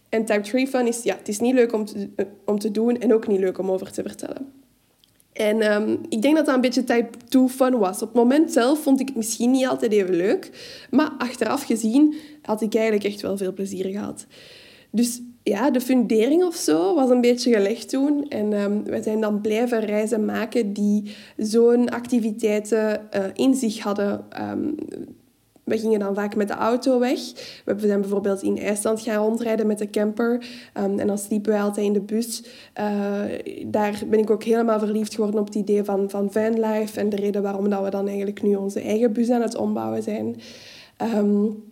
En 0.08 0.24
type 0.24 0.40
3 0.40 0.66
fun 0.66 0.86
is, 0.86 1.02
ja, 1.02 1.16
het 1.16 1.28
is 1.28 1.38
niet 1.38 1.54
leuk 1.54 1.72
om 1.72 1.84
te, 1.84 2.08
om 2.44 2.58
te 2.58 2.70
doen 2.70 2.98
en 2.98 3.14
ook 3.14 3.26
niet 3.26 3.40
leuk 3.40 3.58
om 3.58 3.70
over 3.70 3.92
te 3.92 4.02
vertellen. 4.02 4.52
En 5.32 5.72
um, 5.72 6.00
ik 6.08 6.22
denk 6.22 6.36
dat 6.36 6.46
dat 6.46 6.54
een 6.54 6.60
beetje 6.60 6.84
type 6.84 7.10
2 7.28 7.48
fun 7.48 7.78
was. 7.78 8.02
Op 8.02 8.08
het 8.08 8.16
moment 8.16 8.52
zelf 8.52 8.82
vond 8.82 9.00
ik 9.00 9.06
het 9.08 9.16
misschien 9.16 9.50
niet 9.50 9.66
altijd 9.66 9.92
even 9.92 10.14
leuk. 10.14 10.50
Maar 10.90 11.10
achteraf 11.18 11.62
gezien 11.62 12.14
had 12.42 12.62
ik 12.62 12.74
eigenlijk 12.74 13.04
echt 13.04 13.20
wel 13.20 13.36
veel 13.36 13.52
plezier 13.52 13.86
gehad. 13.86 14.26
Dus 14.90 15.20
ja, 15.48 15.70
de 15.70 15.80
fundering 15.80 16.44
of 16.44 16.54
zo 16.54 16.94
was 16.94 17.10
een 17.10 17.20
beetje 17.20 17.52
gelegd 17.52 17.88
toen. 17.88 18.28
En 18.28 18.52
um, 18.52 18.84
we 18.84 19.02
zijn 19.02 19.20
dan 19.20 19.40
blijven 19.40 19.80
reizen 19.80 20.24
maken 20.24 20.72
die 20.72 21.14
zo'n 21.36 21.88
activiteiten 21.88 23.00
uh, 23.16 23.24
in 23.34 23.54
zich 23.54 23.78
hadden. 23.78 24.24
Um, 24.40 24.74
we 25.68 25.78
gingen 25.78 25.98
dan 25.98 26.14
vaak 26.14 26.36
met 26.36 26.48
de 26.48 26.54
auto 26.54 26.98
weg. 26.98 27.20
We 27.64 27.74
zijn 27.78 28.00
bijvoorbeeld 28.00 28.42
in 28.42 28.58
IJsland 28.58 29.00
gaan 29.00 29.24
rondrijden 29.24 29.66
met 29.66 29.78
de 29.78 29.90
camper. 29.90 30.46
Um, 30.78 30.98
en 30.98 31.06
dan 31.06 31.18
sliepen 31.18 31.52
wij 31.52 31.60
altijd 31.60 31.86
in 31.86 31.92
de 31.92 32.00
bus. 32.00 32.44
Uh, 32.80 33.22
daar 33.66 34.02
ben 34.10 34.18
ik 34.18 34.30
ook 34.30 34.44
helemaal 34.44 34.78
verliefd 34.78 35.14
geworden 35.14 35.40
op 35.40 35.46
het 35.46 35.54
idee 35.54 35.84
van, 35.84 36.10
van 36.10 36.32
vanlife. 36.32 37.00
En 37.00 37.08
de 37.08 37.16
reden 37.16 37.42
waarom 37.42 37.68
dat 37.68 37.84
we 37.84 37.90
dan 37.90 38.06
eigenlijk 38.06 38.42
nu 38.42 38.54
onze 38.54 38.80
eigen 38.80 39.12
bus 39.12 39.30
aan 39.30 39.42
het 39.42 39.56
ombouwen 39.56 40.02
zijn. 40.02 40.36
Um, 41.16 41.62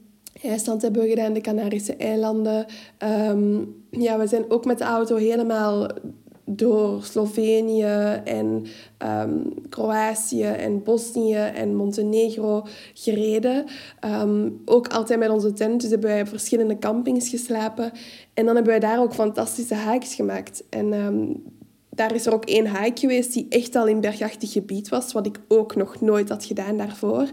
IJsland 0.42 0.82
hebben 0.82 1.02
we 1.02 1.08
gedaan, 1.08 1.32
de 1.32 1.40
Canarische 1.40 1.96
eilanden. 1.96 2.66
Um, 3.28 3.74
ja, 3.90 4.18
we 4.18 4.26
zijn 4.26 4.50
ook 4.50 4.64
met 4.64 4.78
de 4.78 4.84
auto 4.84 5.16
helemaal 5.16 5.88
door 6.44 7.02
Slovenië 7.02 8.20
en 8.24 8.66
um, 8.98 9.54
Kroatië 9.68 10.42
en 10.42 10.82
Bosnië 10.82 11.34
en 11.34 11.74
Montenegro 11.74 12.66
gereden. 12.94 13.64
Um, 14.04 14.62
ook 14.64 14.88
altijd 14.88 15.18
met 15.18 15.30
onze 15.30 15.52
tent. 15.52 15.80
Dus 15.80 15.90
hebben 15.90 16.10
wij 16.10 16.20
op 16.20 16.28
verschillende 16.28 16.78
campings 16.78 17.28
geslapen. 17.28 17.92
En 18.34 18.44
dan 18.44 18.54
hebben 18.54 18.72
wij 18.72 18.80
daar 18.80 19.00
ook 19.00 19.14
fantastische 19.14 19.76
hikes 19.90 20.14
gemaakt. 20.14 20.62
En 20.70 20.92
daar 21.90 22.14
is 22.14 22.26
er 22.26 22.34
ook 22.34 22.44
één 22.44 22.82
hike 22.82 23.00
geweest 23.00 23.32
die 23.32 23.46
echt 23.48 23.74
al 23.74 23.86
in 23.86 24.00
bergachtig 24.00 24.52
gebied 24.52 24.88
was, 24.88 25.12
wat 25.12 25.26
ik 25.26 25.40
ook 25.48 25.76
nog 25.76 26.00
nooit 26.00 26.28
had 26.28 26.44
gedaan 26.44 26.76
daarvoor 26.76 27.30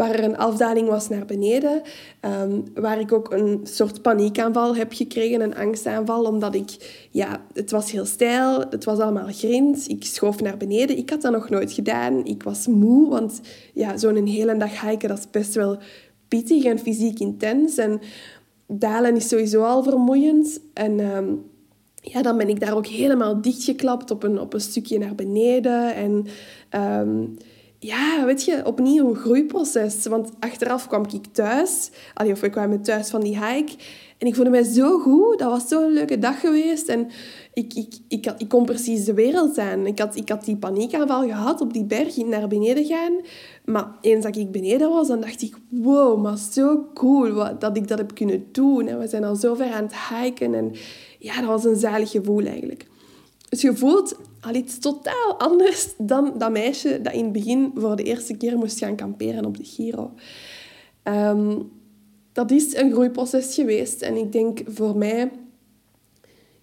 waar 0.00 0.14
er 0.14 0.24
een 0.24 0.38
afdaling 0.38 0.88
was 0.88 1.08
naar 1.08 1.24
beneden, 1.24 1.82
um, 2.42 2.64
waar 2.74 3.00
ik 3.00 3.12
ook 3.12 3.32
een 3.32 3.60
soort 3.62 4.02
paniekaanval 4.02 4.76
heb 4.76 4.92
gekregen, 4.92 5.40
een 5.40 5.56
angstaanval, 5.56 6.24
omdat 6.24 6.54
ik, 6.54 6.70
ja, 7.10 7.44
het 7.52 7.70
was 7.70 7.90
heel 7.90 8.04
stijl, 8.04 8.64
het 8.70 8.84
was 8.84 8.98
allemaal 8.98 9.28
grind, 9.30 9.88
ik 9.88 10.04
schoof 10.04 10.40
naar 10.40 10.56
beneden, 10.56 10.98
ik 10.98 11.10
had 11.10 11.22
dat 11.22 11.32
nog 11.32 11.48
nooit 11.48 11.72
gedaan, 11.72 12.24
ik 12.24 12.42
was 12.42 12.66
moe, 12.66 13.08
want 13.08 13.40
ja, 13.74 13.96
zo'n 13.96 14.26
hele 14.26 14.56
dag 14.56 14.80
hiken, 14.80 15.08
dat 15.08 15.18
is 15.18 15.30
best 15.30 15.54
wel 15.54 15.78
pittig 16.28 16.64
en 16.64 16.78
fysiek 16.78 17.18
intens. 17.18 17.76
En 17.76 18.00
dalen 18.66 19.16
is 19.16 19.28
sowieso 19.28 19.62
al 19.62 19.82
vermoeiend. 19.82 20.60
En... 20.74 21.00
Um, 21.00 21.48
ja, 22.02 22.22
dan 22.22 22.36
ben 22.36 22.48
ik 22.48 22.60
daar 22.60 22.76
ook 22.76 22.86
helemaal 22.86 23.40
dichtgeklapt 23.40 24.10
op 24.10 24.22
een, 24.22 24.40
op 24.40 24.54
een 24.54 24.60
stukje 24.60 24.98
naar 24.98 25.14
beneden. 25.14 25.94
En 25.94 26.26
um, 27.00 27.36
ja, 27.82 28.24
weet 28.24 28.44
je, 28.44 28.66
opnieuw 28.66 29.08
een 29.08 29.16
groeiproces. 29.16 30.06
Want 30.06 30.30
achteraf 30.38 30.86
kwam 30.86 31.04
ik 31.12 31.26
thuis, 31.32 31.90
allee, 32.14 32.32
of 32.32 32.42
ik 32.42 32.50
kwam 32.50 32.82
thuis 32.82 33.10
van 33.10 33.20
die 33.20 33.44
hike. 33.44 33.72
En 34.18 34.26
ik 34.26 34.34
voelde 34.34 34.50
mij 34.50 34.62
zo 34.62 34.98
goed. 34.98 35.38
Dat 35.38 35.50
was 35.50 35.68
zo'n 35.68 35.92
leuke 35.92 36.18
dag 36.18 36.40
geweest. 36.40 36.88
En 36.88 37.08
ik, 37.54 37.74
ik, 37.74 37.94
ik, 38.08 38.34
ik 38.38 38.48
kon 38.48 38.64
precies 38.64 39.04
de 39.04 39.14
wereld 39.14 39.54
zijn. 39.54 39.86
Ik 39.86 39.98
had, 39.98 40.16
ik 40.16 40.28
had 40.28 40.44
die 40.44 40.56
paniekaanval 40.56 41.22
gehad 41.22 41.60
op 41.60 41.72
die 41.72 41.84
berg, 41.84 42.16
naar 42.16 42.48
beneden 42.48 42.84
gaan. 42.84 43.12
Maar 43.64 43.96
eens 44.00 44.24
dat 44.24 44.36
ik 44.36 44.50
beneden 44.50 44.88
was, 44.88 45.08
dan 45.08 45.20
dacht 45.20 45.42
ik... 45.42 45.56
Wow, 45.68 46.22
maar 46.22 46.38
zo 46.38 46.86
cool 46.94 47.32
wat, 47.32 47.60
dat 47.60 47.76
ik 47.76 47.88
dat 47.88 47.98
heb 47.98 48.14
kunnen 48.14 48.48
doen. 48.52 48.86
En 48.86 48.98
we 48.98 49.08
zijn 49.08 49.24
al 49.24 49.36
zo 49.36 49.54
ver 49.54 49.72
aan 49.72 49.84
het 49.84 49.94
hiken. 50.08 50.54
En 50.54 50.72
ja, 51.18 51.40
dat 51.40 51.48
was 51.48 51.64
een 51.64 51.76
zalig 51.76 52.10
gevoel 52.10 52.44
eigenlijk. 52.44 52.86
Dus 53.48 53.60
je 53.60 53.76
al 54.40 54.54
iets 54.54 54.78
totaal 54.78 55.38
anders 55.38 55.94
dan 55.98 56.34
dat 56.38 56.50
meisje 56.50 57.00
dat 57.02 57.12
in 57.12 57.24
het 57.24 57.32
begin 57.32 57.70
voor 57.74 57.96
de 57.96 58.02
eerste 58.02 58.36
keer 58.36 58.58
moest 58.58 58.78
gaan 58.78 58.96
kamperen 58.96 59.44
op 59.44 59.56
de 59.56 59.64
Giro. 59.64 60.12
Ehm, 61.02 61.58
dat 62.32 62.50
is 62.50 62.76
een 62.76 62.92
groeiproces 62.92 63.54
geweest. 63.54 64.02
En 64.02 64.16
ik 64.16 64.32
denk 64.32 64.60
voor 64.66 64.96
mij... 64.96 65.30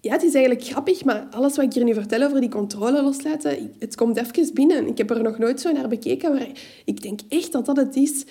Ja, 0.00 0.12
het 0.12 0.22
is 0.22 0.34
eigenlijk 0.34 0.64
grappig, 0.64 1.04
maar 1.04 1.26
alles 1.30 1.56
wat 1.56 1.64
ik 1.64 1.72
hier 1.72 1.84
nu 1.84 1.94
vertel 1.94 2.22
over 2.22 2.40
die 2.40 2.50
controle 2.50 3.02
loslaten, 3.02 3.72
het 3.78 3.96
komt 3.96 4.16
even 4.16 4.54
binnen. 4.54 4.86
Ik 4.86 4.98
heb 4.98 5.10
er 5.10 5.22
nog 5.22 5.38
nooit 5.38 5.60
zo 5.60 5.72
naar 5.72 5.88
bekeken, 5.88 6.32
maar 6.32 6.48
ik 6.84 7.02
denk 7.02 7.20
echt 7.28 7.52
dat 7.52 7.66
dat 7.66 7.76
het 7.76 7.96
is. 7.96 8.24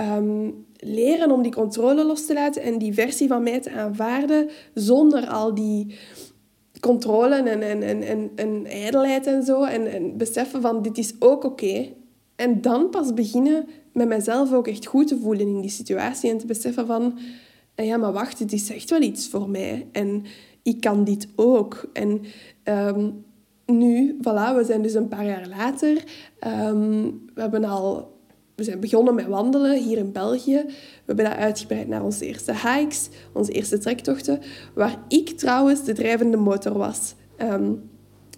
Um, 0.00 0.66
leren 0.76 1.30
om 1.30 1.42
die 1.42 1.52
controle 1.52 2.04
los 2.04 2.26
te 2.26 2.34
laten 2.34 2.62
en 2.62 2.78
die 2.78 2.94
versie 2.94 3.28
van 3.28 3.42
mij 3.42 3.60
te 3.60 3.70
aanvaarden 3.70 4.50
zonder 4.74 5.26
al 5.26 5.54
die 5.54 5.98
controle 6.80 7.34
en, 7.34 7.62
en, 7.62 7.82
en, 7.82 8.02
en, 8.02 8.30
en 8.34 8.66
ijdelheid 8.66 9.26
en 9.26 9.42
zo. 9.42 9.64
En, 9.64 9.92
en 9.92 10.16
beseffen 10.16 10.60
van 10.60 10.82
dit 10.82 10.98
is 10.98 11.14
ook 11.18 11.44
oké. 11.44 11.88
En 12.36 12.60
dan 12.60 12.90
pas 12.90 13.14
beginnen 13.14 13.66
met 13.92 14.08
mezelf 14.08 14.52
ook 14.52 14.68
echt 14.68 14.86
goed 14.86 15.08
te 15.08 15.18
voelen 15.18 15.46
in 15.46 15.60
die 15.60 15.70
situatie. 15.70 16.30
En 16.30 16.38
te 16.38 16.46
beseffen 16.46 16.86
van, 16.86 17.18
ah 17.74 17.86
ja, 17.86 17.96
maar 17.96 18.12
wacht, 18.12 18.38
het 18.38 18.52
is 18.52 18.70
echt 18.70 18.90
wel 18.90 19.02
iets 19.02 19.28
voor 19.28 19.50
mij. 19.50 19.86
En 19.92 20.24
ik 20.62 20.80
kan 20.80 21.04
dit 21.04 21.28
ook. 21.36 21.90
En 21.92 22.20
um, 22.64 23.24
nu, 23.66 24.16
voilà, 24.20 24.56
we 24.56 24.62
zijn 24.64 24.82
dus 24.82 24.94
een 24.94 25.08
paar 25.08 25.26
jaar 25.26 25.48
later. 25.48 26.04
Um, 26.46 27.22
we 27.34 27.40
hebben 27.40 27.64
al 27.64 28.15
we 28.56 28.64
zijn 28.64 28.80
begonnen 28.80 29.14
met 29.14 29.26
wandelen 29.26 29.82
hier 29.82 29.98
in 29.98 30.12
België. 30.12 30.62
We 30.66 31.02
hebben 31.04 31.24
dat 31.24 31.36
uitgebreid 31.36 31.88
naar 31.88 32.04
onze 32.04 32.26
eerste 32.26 32.52
hikes, 32.52 33.08
onze 33.32 33.52
eerste 33.52 33.78
trektochten, 33.78 34.40
waar 34.74 34.98
ik 35.08 35.28
trouwens 35.28 35.84
de 35.84 35.92
drijvende 35.92 36.36
motor 36.36 36.78
was. 36.78 37.14
Um, 37.42 37.82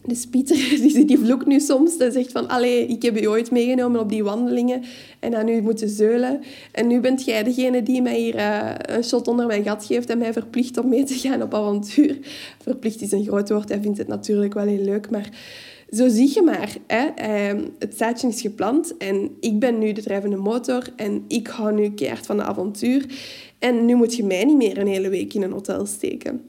dus 0.07 0.27
Pieter, 0.27 0.57
die, 0.57 1.05
die 1.05 1.19
vloekt 1.19 1.47
nu 1.47 1.61
soms 1.61 1.97
en 1.97 2.13
zegt 2.13 2.33
van... 2.33 2.49
Allee, 2.49 2.87
ik 2.87 3.03
heb 3.03 3.19
je 3.19 3.29
ooit 3.29 3.51
meegenomen 3.51 4.01
op 4.01 4.09
die 4.09 4.25
wandelingen 4.25 4.83
en 5.19 5.31
dan 5.31 5.45
nu 5.45 5.63
moeten 5.63 5.89
zeulen. 5.89 6.41
En 6.73 6.87
nu 6.87 7.01
bent 7.01 7.25
jij 7.25 7.43
degene 7.43 7.83
die 7.83 8.03
mij 8.03 8.19
hier 8.19 8.35
uh, 8.35 8.71
een 8.77 9.05
shot 9.05 9.29
onder 9.29 9.47
mijn 9.47 9.65
gat 9.65 9.85
geeft 9.85 10.11
en 10.11 10.19
mij 10.19 10.33
verplicht 10.33 10.79
om 10.79 10.89
mee 10.89 11.05
te 11.05 11.15
gaan 11.15 11.43
op 11.43 11.55
avontuur. 11.55 12.19
Verplicht 12.63 13.01
is 13.01 13.13
een 13.13 13.25
groot 13.25 13.49
woord, 13.49 13.69
hij 13.69 13.81
vindt 13.81 13.99
het 13.99 14.09
natuurlijk 14.09 14.55
wel 14.55 14.67
heel 14.67 14.85
leuk, 14.85 15.11
maar 15.11 15.31
zo 15.91 16.09
zie 16.09 16.31
je 16.35 16.43
maar. 16.43 16.77
Hè? 16.87 17.07
Ehm, 17.07 17.65
het 17.79 17.97
zaadje 17.97 18.29
is 18.29 18.41
geplant 18.41 18.97
en 18.97 19.37
ik 19.41 19.59
ben 19.59 19.79
nu 19.79 19.93
de 19.93 20.03
drijvende 20.03 20.37
motor 20.37 20.83
en 20.97 21.25
ik 21.29 21.47
hou 21.47 21.73
nu 21.73 21.91
keihard 21.91 22.27
van 22.27 22.37
de 22.37 22.43
avontuur. 22.43 23.07
En 23.59 23.85
nu 23.85 23.95
moet 23.95 24.17
je 24.17 24.25
mij 24.25 24.45
niet 24.45 24.57
meer 24.57 24.79
een 24.79 24.87
hele 24.87 25.09
week 25.09 25.35
in 25.35 25.43
een 25.43 25.53
hotel 25.53 25.87
steken. 25.87 26.43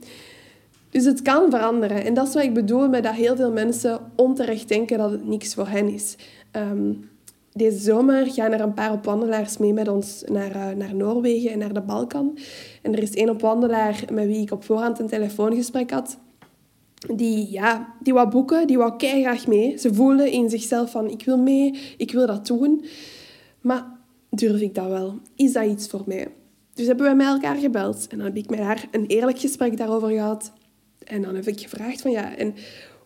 Dus 0.89 1.05
het 1.05 1.21
kan 1.21 1.49
veranderen. 1.49 2.05
En 2.05 2.13
dat 2.13 2.27
is 2.27 2.33
wat 2.33 2.43
ik 2.43 2.53
bedoel 2.53 2.89
met 2.89 3.03
dat 3.03 3.13
heel 3.13 3.35
veel 3.35 3.51
mensen 3.51 3.99
onterecht 4.15 4.67
denken 4.67 4.97
dat 4.97 5.11
het 5.11 5.27
niks 5.27 5.53
voor 5.53 5.67
hen 5.67 5.93
is. 5.93 6.15
Um, 6.51 7.09
deze 7.53 7.77
zomer 7.77 8.31
gaan 8.31 8.51
er 8.51 8.61
een 8.61 8.73
paar 8.73 8.91
opwandelaars 8.91 9.57
mee 9.57 9.73
met 9.73 9.87
ons 9.87 10.23
naar, 10.31 10.55
uh, 10.55 10.69
naar 10.77 10.95
Noorwegen 10.95 11.51
en 11.51 11.59
naar 11.59 11.73
de 11.73 11.81
Balkan. 11.81 12.37
En 12.81 12.93
er 12.93 13.01
is 13.01 13.13
één 13.13 13.29
opwandelaar 13.29 14.03
met 14.11 14.25
wie 14.25 14.41
ik 14.41 14.51
op 14.51 14.63
voorhand 14.63 14.99
een 14.99 15.07
telefoongesprek 15.07 15.91
had 15.91 16.17
die, 17.15 17.51
ja, 17.51 17.95
die 18.01 18.13
wou 18.13 18.29
boeken, 18.29 18.67
die 18.67 18.77
wou 18.77 18.93
graag 18.97 19.47
mee. 19.47 19.77
Ze 19.77 19.93
voelde 19.93 20.31
in 20.31 20.49
zichzelf 20.49 20.91
van, 20.91 21.09
ik 21.09 21.25
wil 21.25 21.37
mee, 21.37 21.79
ik 21.97 22.11
wil 22.11 22.27
dat 22.27 22.47
doen. 22.47 22.85
Maar 23.61 23.85
durf 24.29 24.61
ik 24.61 24.75
dat 24.75 24.87
wel? 24.87 25.19
Is 25.35 25.53
dat 25.53 25.65
iets 25.65 25.87
voor 25.87 26.03
mij? 26.05 26.27
Dus 26.73 26.87
hebben 26.87 27.09
we 27.09 27.15
met 27.15 27.27
elkaar 27.27 27.55
gebeld. 27.55 28.07
En 28.09 28.17
dan 28.17 28.25
heb 28.25 28.35
ik 28.35 28.49
met 28.49 28.59
haar 28.59 28.87
een 28.91 29.05
eerlijk 29.05 29.39
gesprek 29.39 29.77
daarover 29.77 30.09
gehad. 30.09 30.51
En 31.03 31.21
dan 31.21 31.35
heb 31.35 31.47
ik 31.47 31.59
gevraagd 31.59 32.01
van, 32.01 32.11
ja, 32.11 32.35
en 32.35 32.53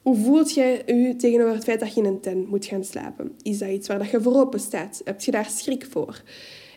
hoe 0.02 0.16
voelt 0.16 0.54
jij 0.54 0.84
je 0.86 1.16
tegenover 1.16 1.54
het 1.54 1.64
feit 1.64 1.80
dat 1.80 1.94
je 1.94 2.02
in 2.02 2.08
een 2.08 2.22
tent 2.22 2.50
moet 2.50 2.66
gaan 2.66 2.84
slapen? 2.84 3.32
Is 3.42 3.58
dat 3.58 3.70
iets 3.70 3.88
waar 3.88 4.00
dat 4.00 4.10
je 4.10 4.22
voor 4.22 4.36
open 4.36 4.60
staat? 4.60 5.02
Heb 5.04 5.22
je 5.22 5.32
daar 5.32 5.50
schrik 5.50 5.88
voor? 5.90 6.22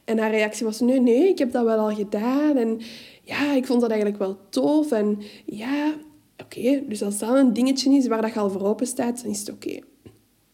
En 0.05 0.19
haar 0.19 0.31
reactie 0.31 0.67
was, 0.67 0.81
nee, 0.81 1.01
nee, 1.01 1.29
ik 1.29 1.39
heb 1.39 1.53
dat 1.53 1.65
wel 1.65 1.79
al 1.79 1.95
gedaan. 1.95 2.57
En 2.57 2.81
ja, 3.23 3.53
ik 3.53 3.67
vond 3.67 3.81
dat 3.81 3.91
eigenlijk 3.91 4.21
wel 4.21 4.39
tof. 4.49 4.93
En 4.93 5.19
ja, 5.45 5.95
Oké, 6.43 6.83
dus 6.89 7.03
als 7.03 7.19
dat 7.19 7.37
een 7.37 7.53
dingetje 7.53 7.95
is 7.95 8.07
waar 8.07 8.23
dat 8.23 8.33
je 8.33 8.39
al 8.39 8.51
voor 8.51 8.67
open 8.67 8.87
staat, 8.87 9.23
dan 9.23 9.31
is 9.31 9.39
het 9.39 9.53
oké. 9.53 9.79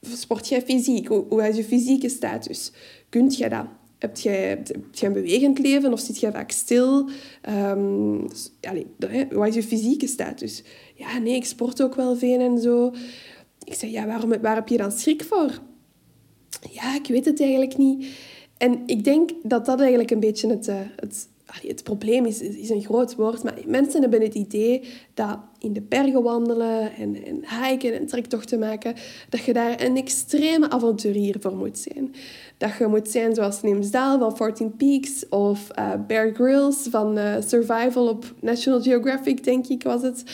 Sport 0.00 0.48
jij 0.48 0.62
fysiek? 0.62 1.08
Hoe, 1.08 1.48
is 1.48 1.56
je 1.56 1.64
fysieke 1.64 2.08
status? 2.08 2.72
Kunt 3.08 3.36
jij 3.36 3.48
dat? 3.48 3.66
Heb 3.98 4.16
jij, 4.16 4.48
heb 4.48 4.94
jij 4.94 5.08
een 5.08 5.14
bewegend 5.14 5.58
leven 5.58 5.92
of 5.92 6.00
zit 6.00 6.20
jij 6.20 6.32
vaak 6.32 6.50
stil? 6.50 7.08
Um, 7.48 8.20
wat 9.30 9.48
is 9.48 9.54
je 9.54 9.62
fysieke 9.62 10.06
status? 10.06 10.62
Ja, 10.94 11.18
nee, 11.18 11.34
ik 11.34 11.44
sport 11.44 11.82
ook 11.82 11.94
wel 11.94 12.16
veel 12.16 12.40
en 12.40 12.58
zo. 12.58 12.92
Ik 13.64 13.74
zeg, 13.74 13.90
ja, 13.90 14.06
waarom, 14.06 14.40
waar 14.40 14.54
heb 14.54 14.68
je 14.68 14.76
dan 14.76 14.92
schrik 14.92 15.24
voor? 15.24 15.60
Ja, 16.70 16.94
ik 16.94 17.06
weet 17.06 17.24
het 17.24 17.40
eigenlijk 17.40 17.76
niet. 17.76 18.06
En 18.56 18.82
ik 18.86 19.04
denk 19.04 19.30
dat 19.42 19.66
dat 19.66 19.80
eigenlijk 19.80 20.10
een 20.10 20.20
beetje 20.20 20.48
het, 20.48 20.68
eh, 20.68 20.76
het 20.96 21.28
het 21.60 21.82
probleem 21.82 22.24
is, 22.24 22.40
is 22.40 22.70
een 22.70 22.84
groot 22.84 23.14
woord, 23.14 23.42
maar 23.42 23.58
mensen 23.66 24.00
hebben 24.00 24.22
het 24.22 24.34
idee 24.34 24.84
dat 25.14 25.38
in 25.58 25.72
de 25.72 25.80
bergen 25.80 26.22
wandelen 26.22 26.94
en, 26.94 27.24
en 27.24 27.44
hiken 27.62 27.98
en 27.98 28.06
trektochten 28.06 28.58
maken, 28.58 28.94
dat 29.28 29.44
je 29.44 29.52
daar 29.52 29.80
een 29.80 29.96
extreme 29.96 30.70
avonturier 30.70 31.36
voor 31.40 31.56
moet 31.56 31.78
zijn. 31.78 32.14
Dat 32.56 32.76
je 32.78 32.86
moet 32.86 33.08
zijn 33.08 33.34
zoals 33.34 33.62
Nimsdal 33.62 34.18
van 34.18 34.36
14 34.36 34.76
Peaks 34.76 35.28
of 35.28 35.68
uh, 35.78 35.92
Bear 36.06 36.34
Grylls 36.34 36.86
van 36.90 37.18
uh, 37.18 37.34
Survival 37.46 38.08
op 38.08 38.34
National 38.40 38.82
Geographic, 38.82 39.44
denk 39.44 39.66
ik 39.66 39.82
was 39.82 40.02
het. 40.02 40.24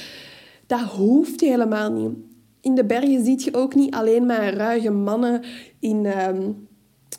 Dat 0.67 0.81
hoeft 0.81 1.41
helemaal 1.41 1.93
niet. 1.93 2.17
In 2.61 2.75
de 2.75 2.85
bergen 2.85 3.25
zie 3.25 3.45
je 3.45 3.55
ook 3.55 3.75
niet 3.75 3.95
alleen 3.95 4.27
maar 4.27 4.55
ruige 4.55 4.91
mannen 4.91 5.43
in... 5.81 6.07
Um, 6.29 6.67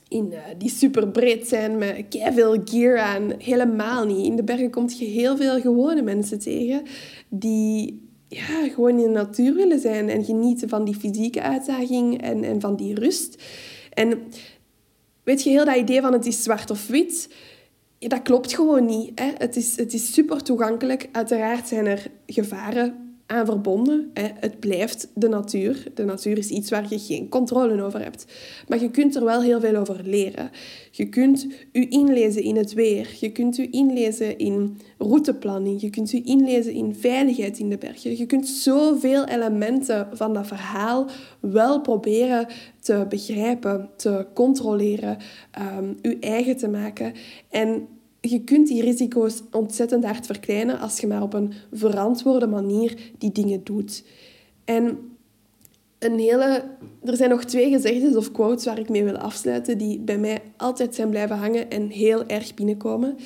in, 0.10 0.32
uh, 0.32 0.39
die 0.58 0.69
super 0.69 1.08
breed 1.08 1.48
zijn 1.48 1.78
met 1.78 2.06
veel 2.34 2.62
gear 2.65 3.00
aan. 3.00 3.34
Helemaal 3.38 4.06
niet. 4.06 4.26
In 4.26 4.36
de 4.36 4.43
bergen 4.43 4.72
kom 4.72 4.89
je 4.89 5.06
heel 5.06 5.38
veel 5.38 5.60
gewone 5.62 6.02
mensen 6.02 6.39
tegen 6.39 6.84
die 7.30 8.08
ja, 8.28 8.67
gewoon 8.74 9.00
in 9.00 9.04
de 9.04 9.10
natuur 9.10 9.54
willen 9.54 9.80
zijn 9.80 10.10
en 10.10 10.24
genieten 10.24 10.69
van 10.69 10.86
die 10.86 10.95
fysieke 10.95 11.41
uitdaging 11.41 12.22
en, 12.22 12.43
en 12.43 12.62
van 12.62 12.76
die 12.76 12.95
rust. 12.95 13.43
En 13.93 14.22
weet 15.24 15.43
je, 15.43 15.50
heel 15.50 15.65
dat 15.65 15.76
idee 15.76 16.02
van 16.02 16.13
het 16.13 16.26
is 16.26 16.43
zwart 16.43 16.69
of 16.72 16.88
wit, 16.88 17.30
dat 18.00 18.22
klopt 18.22 18.56
gewoon 18.56 18.86
niet. 18.86 19.12
Hè? 19.19 19.32
Het, 19.38 19.56
is, 19.56 19.78
het 19.78 19.93
is 19.93 20.13
super 20.13 20.43
toegankelijk. 20.43 21.10
Uiteraard 21.12 21.67
zijn 21.67 21.86
er 21.86 22.12
gevaren 22.26 23.09
aan 23.30 23.46
verbonden. 23.46 24.12
Hè. 24.13 24.28
Het 24.39 24.60
blijft 24.60 25.12
de 25.15 25.28
natuur. 25.28 25.84
De 25.94 26.04
natuur 26.04 26.38
is 26.38 26.50
iets 26.50 26.70
waar 26.70 26.86
je 26.89 27.00
geen 27.00 27.30
controle 27.30 27.82
over 27.82 28.04
hebt. 28.04 28.26
Maar 28.68 28.82
je 28.82 28.92
kunt 28.92 29.15
er 29.15 29.26
wel 29.26 29.42
heel 29.42 29.60
veel 29.60 29.76
over 29.76 30.00
leren. 30.04 30.50
Je 30.92 31.10
kunt 31.10 31.48
je 31.72 31.88
inlezen 31.88 32.44
in 32.44 32.56
het 32.56 32.74
weer. 32.74 33.18
Je 33.20 33.32
kunt 33.32 33.56
je 33.56 33.70
inlezen 33.70 34.38
in 34.38 34.78
routeplanning. 34.98 35.82
Je 35.82 35.89
kunt 35.89 36.12
je 36.12 36.22
inlezen 36.22 36.74
in 36.74 36.96
veiligheid 36.96 37.60
in 37.60 37.70
de 37.70 37.78
bergen. 37.78 38.18
Je 38.18 38.26
kunt 38.26 38.48
zoveel 38.48 39.26
elementen 39.26 40.08
van 40.13 40.34
dat 40.34 40.48
verhaal 40.48 41.08
wel 41.39 41.82
proberen 41.82 42.48
te 42.80 43.06
begrijpen, 43.10 43.89
te 43.96 44.26
controleren, 44.34 45.18
um, 45.80 45.98
je 46.02 46.18
eigen 46.20 46.58
te 46.58 46.68
maken. 46.68 47.13
En 47.50 47.88
je 48.21 48.43
kunt 48.43 48.67
die 48.67 48.82
risico's 48.82 49.41
ontzettend 49.51 50.05
hard 50.05 50.25
verkleinen 50.25 50.79
als 50.79 50.99
je 50.99 51.08
maar 51.08 51.21
op 51.21 51.34
een 51.34 51.53
verantwoorde 51.71 52.47
manier 52.47 53.12
die 53.17 53.32
dingen 53.32 53.63
doet. 53.63 54.03
En 54.65 54.97
een 55.99 56.19
hele, 56.19 56.63
er 57.03 57.15
zijn 57.15 57.29
nog 57.29 57.43
twee 57.43 57.71
gezegdes 57.71 58.15
of 58.15 58.32
quotes 58.32 58.65
waar 58.65 58.79
ik 58.79 58.89
mee 58.89 59.03
wil 59.03 59.17
afsluiten, 59.17 59.77
die 59.77 59.99
bij 59.99 60.17
mij 60.17 60.41
altijd 60.58 60.95
zijn 60.95 61.10
blijven 61.10 61.38
hangen 61.38 61.69
en 61.69 61.88
heel 61.88 62.25
erg 62.25 62.53
binnenkomen. 62.53 63.17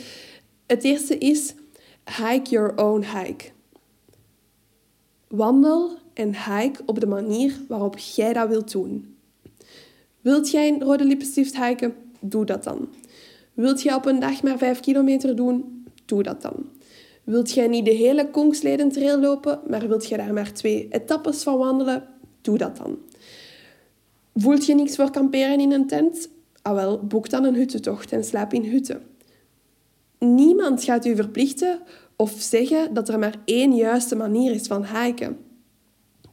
Het 0.66 0.84
eerste 0.84 1.18
is: 1.18 1.54
hike 2.20 2.50
your 2.50 2.78
own 2.78 3.06
hike. 3.18 3.46
Wandel 5.28 5.92
en 6.14 6.28
hike 6.28 6.82
op 6.86 7.00
de 7.00 7.08
manier 7.08 7.62
waarop 7.68 7.98
jij 7.98 8.34
dat 8.34 8.50
wilt 8.50 8.72
doen. 8.72 9.16
Wilt 10.22 10.52
jij 10.52 10.68
een 10.68 10.84
rode 10.84 11.06
lippenstift 11.06 11.66
hiken? 11.66 11.94
Doe 12.20 12.46
dat 12.46 12.64
dan. 12.64 12.90
Wilt 13.54 13.82
je 13.82 13.96
op 13.96 14.06
een 14.06 14.20
dag 14.20 14.44
maar 14.44 14.58
5 14.58 14.80
kilometer 14.80 15.36
doen? 15.36 15.86
Doe 16.06 16.24
dat 16.24 16.42
dan. 16.42 16.70
Wilt 17.24 17.54
jij 17.54 17.68
niet 17.68 17.86
de 17.86 17.92
hele 17.92 18.30
Kongsleden 18.30 18.90
trail 18.90 19.20
lopen, 19.20 19.62
maar 19.68 19.88
wilt 19.88 20.08
je 20.08 20.18
daar 20.18 20.34
maar 20.34 20.54
twee 20.54 20.88
etappes 20.90 21.44
van 21.44 21.58
wandelen? 21.58 22.04
Doe 22.42 22.58
dat 22.58 22.78
dan. 22.78 22.98
Voelt 24.36 24.66
je 24.66 24.76
niks 24.76 24.96
voor 24.96 25.12
kamperen 25.12 25.60
in 25.60 25.72
een 25.72 25.88
tent? 25.88 26.30
Ah 26.62 26.74
wel, 26.74 27.06
boek 27.06 27.30
dan 27.30 27.44
een 27.44 27.56
huttentocht 27.56 28.12
en 28.12 28.24
slaap 28.24 28.54
in 28.54 28.64
hutten. 28.64 29.02
Niemand 30.20 30.84
gaat 30.84 31.06
u 31.06 31.16
verplichten 31.16 31.80
of 32.16 32.32
zeggen 32.38 32.94
dat 32.94 33.10
er 33.10 33.20
maar 33.20 33.36
één 33.46 33.76
juiste 33.76 34.16
manier 34.16 34.52
is 34.52 34.68
van 34.68 34.86
hiken. 34.86 35.38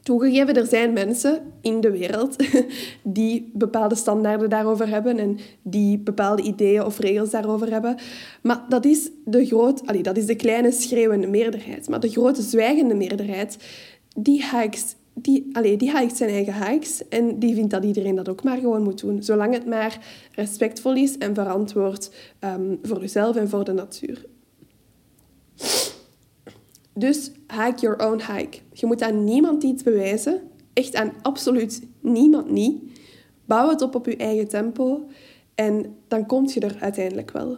Toegegeven, 0.03 0.55
er 0.55 0.65
zijn 0.65 0.93
mensen 0.93 1.41
in 1.61 1.81
de 1.81 1.91
wereld 1.91 2.35
die 3.03 3.51
bepaalde 3.53 3.95
standaarden 3.95 4.49
daarover 4.49 4.87
hebben 4.87 5.17
en 5.17 5.39
die 5.61 5.97
bepaalde 5.97 6.41
ideeën 6.41 6.85
of 6.85 6.99
regels 6.99 7.29
daarover 7.29 7.71
hebben. 7.71 7.97
Maar 8.41 8.65
dat 8.69 8.85
is 8.85 9.09
de, 9.25 9.45
groot, 9.45 9.87
allee, 9.87 10.03
dat 10.03 10.17
is 10.17 10.25
de 10.25 10.35
kleine 10.35 10.71
schreeuwende 10.71 11.27
meerderheid. 11.27 11.89
Maar 11.89 11.99
de 11.99 12.09
grote 12.09 12.41
zwijgende 12.41 12.95
meerderheid, 12.95 13.57
die 14.15 14.45
hikes, 14.51 14.95
die, 15.13 15.49
allee, 15.51 15.77
die 15.77 15.97
hikes 15.97 16.17
zijn 16.17 16.29
eigen 16.29 16.67
hikes 16.67 17.07
en 17.07 17.39
die 17.39 17.55
vindt 17.55 17.71
dat 17.71 17.83
iedereen 17.83 18.15
dat 18.15 18.29
ook 18.29 18.43
maar 18.43 18.57
gewoon 18.57 18.83
moet 18.83 19.01
doen. 19.01 19.23
Zolang 19.23 19.53
het 19.53 19.65
maar 19.65 19.99
respectvol 20.31 20.95
is 20.95 21.17
en 21.17 21.35
verantwoord 21.35 22.11
um, 22.39 22.79
voor 22.83 22.99
jezelf 22.99 23.35
en 23.35 23.49
voor 23.49 23.63
de 23.63 23.73
natuur. 23.73 24.25
Dus 26.93 27.31
hike 27.47 27.79
your 27.79 28.09
own 28.09 28.21
hike. 28.33 28.57
Je 28.73 28.85
moet 28.85 29.01
aan 29.01 29.23
niemand 29.23 29.63
iets 29.63 29.83
bewijzen. 29.83 30.41
Echt 30.73 30.95
aan 30.95 31.13
absoluut 31.21 31.81
niemand 31.99 32.51
niet. 32.51 32.81
Bouw 33.45 33.69
het 33.69 33.81
op 33.81 33.95
op 33.95 34.05
je 34.05 34.17
eigen 34.17 34.47
tempo 34.47 35.03
en 35.55 35.95
dan 36.07 36.25
kom 36.25 36.47
je 36.47 36.59
er 36.59 36.77
uiteindelijk 36.79 37.31
wel. 37.31 37.57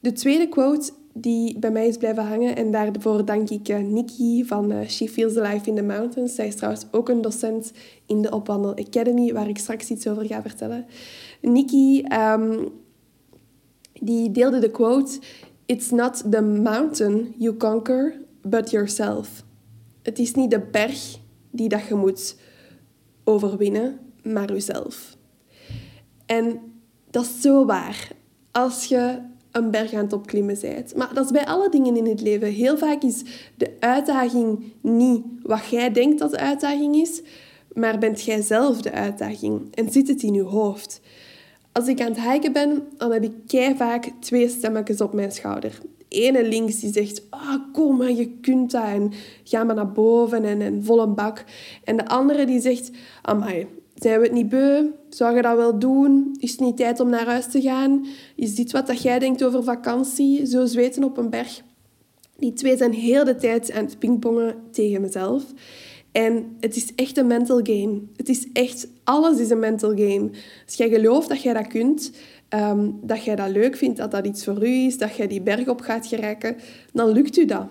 De 0.00 0.12
tweede 0.12 0.48
quote 0.48 0.92
die 1.12 1.58
bij 1.58 1.70
mij 1.70 1.86
is 1.86 1.96
blijven 1.96 2.26
hangen, 2.26 2.56
en 2.56 2.70
daarvoor 2.70 3.24
dank 3.24 3.50
ik 3.50 3.68
uh, 3.68 3.78
Nikki 3.78 4.44
van 4.44 4.72
uh, 4.72 4.88
She 4.88 5.08
Feels 5.08 5.36
Alive 5.36 5.68
in 5.68 5.74
the 5.74 5.82
Mountains. 5.82 6.34
Zij 6.34 6.46
is 6.46 6.54
trouwens 6.54 6.86
ook 6.90 7.08
een 7.08 7.20
docent 7.20 7.72
in 8.06 8.22
de 8.22 8.30
Opwandel 8.30 8.76
Academy, 8.76 9.32
waar 9.32 9.48
ik 9.48 9.58
straks 9.58 9.90
iets 9.90 10.08
over 10.08 10.26
ga 10.26 10.42
vertellen. 10.42 10.86
Nikki 11.40 12.04
um, 12.12 12.68
die 13.92 14.30
deelde 14.30 14.58
de 14.58 14.70
quote: 14.70 15.18
It's 15.68 15.90
not 15.90 16.30
the 16.30 16.42
mountain 16.42 17.34
you 17.38 17.56
conquer, 17.56 18.14
but 18.42 18.70
yourself. 18.70 19.44
Het 20.02 20.18
is 20.18 20.34
niet 20.34 20.50
de 20.50 20.60
berg 20.60 21.18
die 21.50 21.68
dat 21.68 21.86
je 21.86 21.94
moet 21.94 22.36
overwinnen, 23.24 23.98
maar 24.22 24.52
jezelf. 24.52 25.16
En 26.26 26.60
dat 27.10 27.24
is 27.24 27.40
zo 27.40 27.66
waar. 27.66 28.08
Als 28.50 28.84
je 28.84 29.18
een 29.52 29.70
berg 29.70 29.92
aan 29.92 30.04
het 30.04 30.12
opklimmen 30.12 30.58
bent. 30.60 30.94
Maar 30.94 31.14
dat 31.14 31.24
is 31.24 31.30
bij 31.30 31.46
alle 31.46 31.68
dingen 31.68 31.96
in 31.96 32.06
het 32.06 32.20
leven. 32.20 32.48
Heel 32.48 32.78
vaak 32.78 33.02
is 33.02 33.22
de 33.56 33.76
uitdaging 33.78 34.72
niet 34.80 35.24
wat 35.42 35.66
jij 35.66 35.92
denkt 35.92 36.18
dat 36.18 36.30
de 36.30 36.38
uitdaging 36.38 36.96
is, 36.96 37.22
maar 37.72 37.98
bent 37.98 38.22
jij 38.22 38.42
zelf 38.42 38.82
de 38.82 38.92
uitdaging 38.92 39.74
en 39.74 39.90
zit 39.90 40.08
het 40.08 40.22
in 40.22 40.34
je 40.34 40.42
hoofd. 40.42 41.00
Als 41.78 41.88
ik 41.88 42.00
aan 42.00 42.12
het 42.12 42.30
hiken 42.30 42.52
ben, 42.52 42.82
dan 42.96 43.12
heb 43.12 43.22
ik 43.22 43.32
kei 43.46 43.76
vaak 43.76 44.10
twee 44.20 44.48
stemmetjes 44.48 45.00
op 45.00 45.12
mijn 45.12 45.32
schouder. 45.32 45.78
Ene 46.08 46.48
links 46.48 46.80
die 46.80 46.92
zegt, 46.92 47.22
ah, 47.30 47.54
kom 47.72 47.96
maar, 47.96 48.10
je 48.10 48.30
kunt 48.40 48.70
dat 48.70 48.84
en 48.84 49.12
ga 49.44 49.64
maar 49.64 49.74
naar 49.74 49.92
boven 49.92 50.44
en, 50.44 50.60
en 50.60 50.84
vol 50.84 51.02
een 51.02 51.14
bak. 51.14 51.44
En 51.84 51.96
de 51.96 52.06
andere 52.06 52.46
die 52.46 52.60
zegt, 52.60 52.90
amai, 53.22 53.66
zijn 53.94 54.18
we 54.18 54.24
het 54.24 54.34
niet 54.34 54.48
beu? 54.48 54.84
Zou 55.08 55.36
je 55.36 55.42
dat 55.42 55.56
wel 55.56 55.78
doen? 55.78 56.36
Is 56.38 56.50
het 56.50 56.60
niet 56.60 56.76
tijd 56.76 57.00
om 57.00 57.08
naar 57.08 57.26
huis 57.26 57.46
te 57.46 57.60
gaan? 57.60 58.06
Is 58.36 58.54
dit 58.54 58.72
wat 58.72 58.86
dat 58.86 59.02
jij 59.02 59.18
denkt 59.18 59.44
over 59.44 59.64
vakantie? 59.64 60.46
Zo 60.46 60.66
zweten 60.66 61.04
op 61.04 61.16
een 61.16 61.30
berg? 61.30 61.62
Die 62.36 62.52
twee 62.52 62.76
zijn 62.76 62.92
heel 62.92 63.24
de 63.24 63.36
tijd 63.36 63.72
aan 63.72 63.84
het 63.84 63.98
pingpongen 63.98 64.54
tegen 64.70 65.00
mezelf. 65.00 65.44
En 66.12 66.56
het 66.60 66.76
is 66.76 66.94
echt 66.94 67.16
een 67.16 67.26
mental 67.26 67.60
game. 67.62 68.00
Het 68.16 68.28
is 68.28 68.46
echt, 68.52 68.88
alles 69.08 69.38
is 69.38 69.50
een 69.50 69.58
mental 69.58 69.90
game. 69.90 70.30
Als 70.66 70.74
jij 70.74 70.88
gelooft 70.88 71.28
dat 71.28 71.42
jij 71.42 71.52
dat 71.52 71.66
kunt, 71.66 72.12
um, 72.48 72.98
dat 73.02 73.24
jij 73.24 73.36
dat 73.36 73.50
leuk 73.50 73.76
vindt, 73.76 73.96
dat 73.98 74.10
dat 74.10 74.26
iets 74.26 74.44
voor 74.44 74.66
u 74.66 74.86
is, 74.86 74.98
dat 74.98 75.16
jij 75.16 75.26
die 75.26 75.40
berg 75.40 75.68
op 75.68 75.80
gaat 75.80 76.06
geraken, 76.06 76.56
dan 76.92 77.12
lukt 77.12 77.36
u 77.36 77.44
dat. 77.44 77.66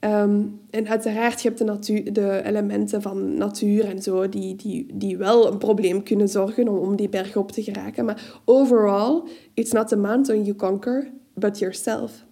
Um, 0.00 0.60
en 0.70 0.88
uiteraard, 0.88 1.42
je 1.42 1.52
de, 1.52 2.12
de 2.12 2.42
elementen 2.44 3.02
van 3.02 3.34
natuur 3.34 3.84
en 3.84 4.02
zo, 4.02 4.28
die, 4.28 4.56
die, 4.56 4.86
die 4.94 5.16
wel 5.16 5.52
een 5.52 5.58
probleem 5.58 6.02
kunnen 6.02 6.28
zorgen 6.28 6.68
om, 6.68 6.76
om 6.76 6.96
die 6.96 7.08
berg 7.08 7.36
op 7.36 7.52
te 7.52 7.62
geraken. 7.62 8.04
Maar 8.04 8.40
overall, 8.44 9.22
it's 9.54 9.72
not 9.72 9.88
the 9.88 9.96
mountain 9.96 10.44
you 10.44 10.56
conquer, 10.56 11.10
but 11.34 11.58
yourself. 11.58 12.24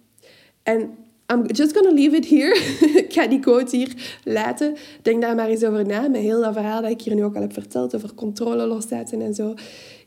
En 0.63 0.89
I'm 1.31 1.45
just 1.53 1.73
gonna 1.73 1.93
leave 1.93 2.15
it 2.15 2.29
here. 2.29 2.55
ik 3.05 3.13
ga 3.13 3.27
die 3.27 3.39
quote 3.39 3.75
hier 3.75 4.19
laten. 4.23 4.75
Denk 5.01 5.21
daar 5.21 5.35
maar 5.35 5.47
eens 5.47 5.63
over 5.63 5.85
na, 5.85 6.07
met 6.07 6.21
heel 6.21 6.41
dat 6.41 6.53
verhaal 6.53 6.81
dat 6.81 6.91
ik 6.91 7.01
hier 7.01 7.15
nu 7.15 7.23
ook 7.23 7.35
al 7.35 7.41
heb 7.41 7.53
verteld 7.53 7.95
over 7.95 8.13
controle 8.13 8.65
loslaten 8.65 9.21
en 9.21 9.33
zo. 9.33 9.53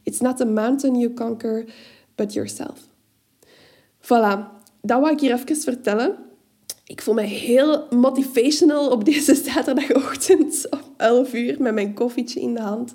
It's 0.02 0.20
not 0.20 0.40
a 0.40 0.44
mountain 0.44 0.98
you 0.98 1.12
conquer, 1.12 1.64
but 2.14 2.32
yourself. 2.32 2.78
Voilà, 4.00 4.38
dat 4.80 5.00
wou 5.00 5.10
ik 5.10 5.20
hier 5.20 5.32
even 5.32 5.56
vertellen. 5.56 6.16
Ik 6.86 7.02
voel 7.02 7.14
me 7.14 7.22
heel 7.22 7.86
motivational 7.90 8.90
op 8.90 9.04
deze 9.04 9.34
zaterdagochtend 9.52 10.66
om 10.70 10.80
11 10.96 11.34
uur 11.34 11.62
met 11.62 11.74
mijn 11.74 11.94
koffietje 11.94 12.40
in 12.40 12.54
de 12.54 12.60
hand. 12.60 12.94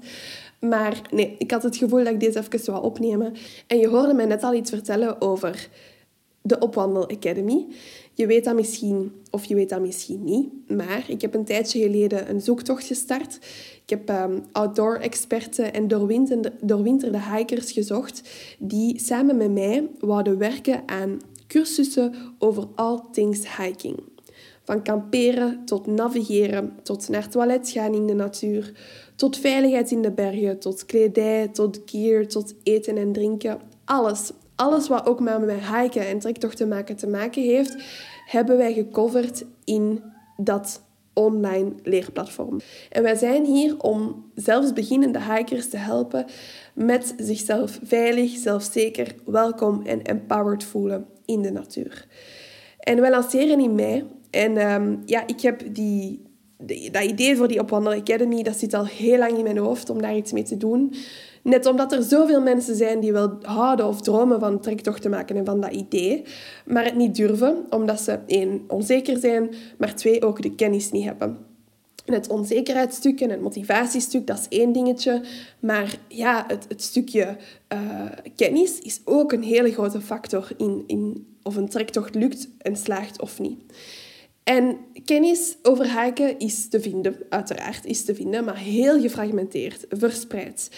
Maar 0.59 1.01
nee, 1.11 1.35
ik 1.37 1.51
had 1.51 1.63
het 1.63 1.77
gevoel 1.77 2.03
dat 2.03 2.13
ik 2.13 2.19
deze 2.19 2.39
even 2.39 2.59
zou 2.59 2.83
opnemen. 2.83 3.33
En 3.67 3.77
je 3.77 3.87
hoorde 3.87 4.13
mij 4.13 4.25
net 4.25 4.43
al 4.43 4.53
iets 4.53 4.69
vertellen 4.69 5.21
over 5.21 5.69
de 6.41 6.59
Opwandel 6.59 7.09
Academy. 7.09 7.65
Je 8.19 8.27
weet 8.27 8.43
dat 8.43 8.55
misschien, 8.55 9.11
of 9.31 9.45
je 9.45 9.55
weet 9.55 9.69
dat 9.69 9.81
misschien 9.81 10.23
niet, 10.23 10.69
maar 10.69 11.03
ik 11.07 11.21
heb 11.21 11.33
een 11.33 11.45
tijdje 11.45 11.81
geleden 11.81 12.29
een 12.29 12.41
zoektocht 12.41 12.85
gestart. 12.85 13.39
Ik 13.83 13.89
heb 13.89 14.09
um, 14.09 14.43
outdoor-experten 14.51 15.73
en 15.73 15.87
doorwinterde, 16.61 17.19
hikers 17.35 17.71
gezocht 17.71 18.21
die 18.57 18.99
samen 18.99 19.37
met 19.37 19.51
mij 19.51 19.87
wouden 19.99 20.37
werken 20.37 20.83
aan 20.85 21.19
cursussen 21.47 22.13
over 22.39 22.67
all 22.75 22.99
things 23.11 23.57
hiking. 23.57 23.97
Van 24.63 24.83
kamperen 24.83 25.65
tot 25.65 25.85
navigeren, 25.85 26.73
tot 26.83 27.09
naar 27.09 27.29
toilet 27.29 27.69
gaan 27.69 27.93
in 27.93 28.07
de 28.07 28.13
natuur, 28.13 28.71
tot 29.15 29.37
veiligheid 29.37 29.91
in 29.91 30.01
de 30.01 30.11
bergen, 30.11 30.59
tot 30.59 30.85
kledij, 30.85 31.47
tot 31.47 31.81
gear, 31.85 32.27
tot 32.27 32.55
eten 32.63 32.97
en 32.97 33.11
drinken. 33.11 33.59
Alles, 33.85 34.31
alles 34.59 34.87
wat 34.87 35.05
ook 35.05 35.19
met 35.19 35.59
hiken 35.75 36.07
en 36.07 36.19
trektochten 36.19 36.67
maken 36.67 36.95
te 36.95 37.07
maken 37.07 37.41
heeft, 37.41 37.75
hebben 38.25 38.57
wij 38.57 38.73
gecoverd 38.73 39.45
in 39.63 40.03
dat 40.37 40.81
online 41.13 41.71
leerplatform. 41.83 42.59
En 42.89 43.03
wij 43.03 43.15
zijn 43.15 43.45
hier 43.45 43.79
om 43.79 44.31
zelfs 44.35 44.73
beginnende 44.73 45.21
hikers 45.23 45.69
te 45.69 45.77
helpen 45.77 46.25
met 46.73 47.13
zichzelf 47.17 47.79
veilig, 47.83 48.37
zelfzeker, 48.37 49.15
welkom 49.25 49.81
en 49.85 50.01
empowered 50.01 50.63
voelen 50.63 51.05
in 51.25 51.41
de 51.41 51.51
natuur. 51.51 52.07
En 52.79 53.01
wij 53.01 53.09
lanceren 53.09 53.59
in 53.59 53.75
mei. 53.75 54.05
En 54.29 54.57
ehm, 54.57 54.95
ja, 55.05 55.27
ik 55.27 55.41
heb 55.41 55.63
die, 55.73 56.21
dat 56.91 57.03
idee 57.03 57.35
voor 57.35 57.47
die 57.47 57.59
Op 57.59 57.73
Academy, 57.73 58.43
dat 58.43 58.57
zit 58.57 58.73
al 58.73 58.85
heel 58.85 59.17
lang 59.17 59.37
in 59.37 59.43
mijn 59.43 59.57
hoofd 59.57 59.89
om 59.89 60.01
daar 60.01 60.15
iets 60.15 60.31
mee 60.31 60.43
te 60.43 60.57
doen. 60.57 60.93
Net 61.43 61.65
omdat 61.65 61.91
er 61.91 62.03
zoveel 62.03 62.41
mensen 62.41 62.75
zijn 62.75 62.99
die 62.99 63.11
wel 63.11 63.37
houden 63.41 63.87
of 63.87 64.01
dromen 64.01 64.39
van 64.39 64.59
trektocht 64.59 65.09
maken 65.09 65.35
en 65.35 65.45
van 65.45 65.61
dat 65.61 65.71
idee, 65.71 66.23
maar 66.65 66.83
het 66.85 66.95
niet 66.95 67.15
durven, 67.15 67.65
omdat 67.69 68.01
ze 68.01 68.19
één, 68.27 68.63
onzeker 68.67 69.17
zijn, 69.17 69.49
maar 69.77 69.95
twee, 69.95 70.25
ook 70.25 70.41
de 70.41 70.55
kennis 70.55 70.91
niet 70.91 71.03
hebben. 71.03 71.37
En 72.05 72.15
het 72.15 72.29
onzekerheidsstuk 72.29 73.21
en 73.21 73.29
het 73.29 73.41
motivatiestuk, 73.41 74.27
dat 74.27 74.39
is 74.39 74.57
één 74.57 74.71
dingetje. 74.71 75.23
Maar 75.59 75.97
ja, 76.07 76.43
het, 76.47 76.65
het 76.67 76.81
stukje 76.81 77.37
uh, 77.73 77.79
kennis 78.35 78.79
is 78.79 79.01
ook 79.05 79.31
een 79.31 79.43
hele 79.43 79.71
grote 79.71 80.01
factor 80.01 80.47
in, 80.57 80.83
in 80.87 81.27
of 81.43 81.55
een 81.55 81.69
trektocht 81.69 82.15
lukt 82.15 82.49
en 82.57 82.75
slaagt 82.75 83.21
of 83.21 83.39
niet. 83.39 83.61
En 84.43 84.77
kennis 85.05 85.57
over 85.63 86.01
hiken 86.01 86.39
is 86.39 86.69
te 86.69 86.79
vinden, 86.79 87.15
uiteraard 87.29 87.85
is 87.85 88.05
te 88.05 88.15
vinden, 88.15 88.43
maar 88.43 88.57
heel 88.57 89.01
gefragmenteerd, 89.01 89.85
verspreid. 89.89 90.69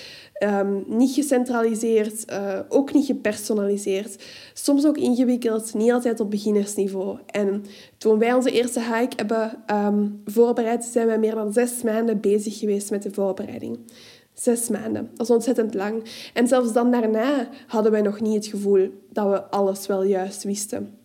Um, 0.44 0.84
niet 0.88 1.14
gecentraliseerd, 1.14 2.32
uh, 2.32 2.60
ook 2.70 2.94
niet 2.94 3.06
gepersonaliseerd. 3.06 4.24
Soms 4.54 4.86
ook 4.86 4.98
ingewikkeld, 4.98 5.74
niet 5.74 5.92
altijd 5.92 6.20
op 6.20 6.32
beginnersniveau. 6.32 7.18
En 7.26 7.66
toen 7.98 8.20
wij 8.20 8.34
onze 8.34 8.52
eerste 8.52 8.80
hike 8.80 9.16
hebben 9.16 9.64
um, 9.72 10.22
voorbereid, 10.26 10.84
zijn 10.84 11.08
wij 11.08 11.20
meer 11.20 11.36
dan 11.36 11.54
zes 11.54 11.84
maanden 11.84 12.20
bezig 12.20 12.60
geweest 12.60 12.92
met 12.92 13.04
de 13.04 13.12
voorbereiding. 13.12 13.80
Zes 14.34 14.70
maanden. 14.70 15.10
Dat 15.16 15.30
is 15.30 15.34
ontzettend 15.34 15.74
lang. 15.74 16.04
En 16.34 16.48
zelfs 16.48 16.74
dan 16.74 16.92
daarna 16.92 17.50
hadden 17.68 17.92
wij 17.92 18.02
nog 18.02 18.22
niet 18.22 18.36
het 18.36 18.46
gevoel 18.46 18.90
dat 19.10 19.30
we 19.30 19.44
alles 19.44 19.88
wel 19.88 20.04
juist 20.04 20.44
wisten 20.44 21.00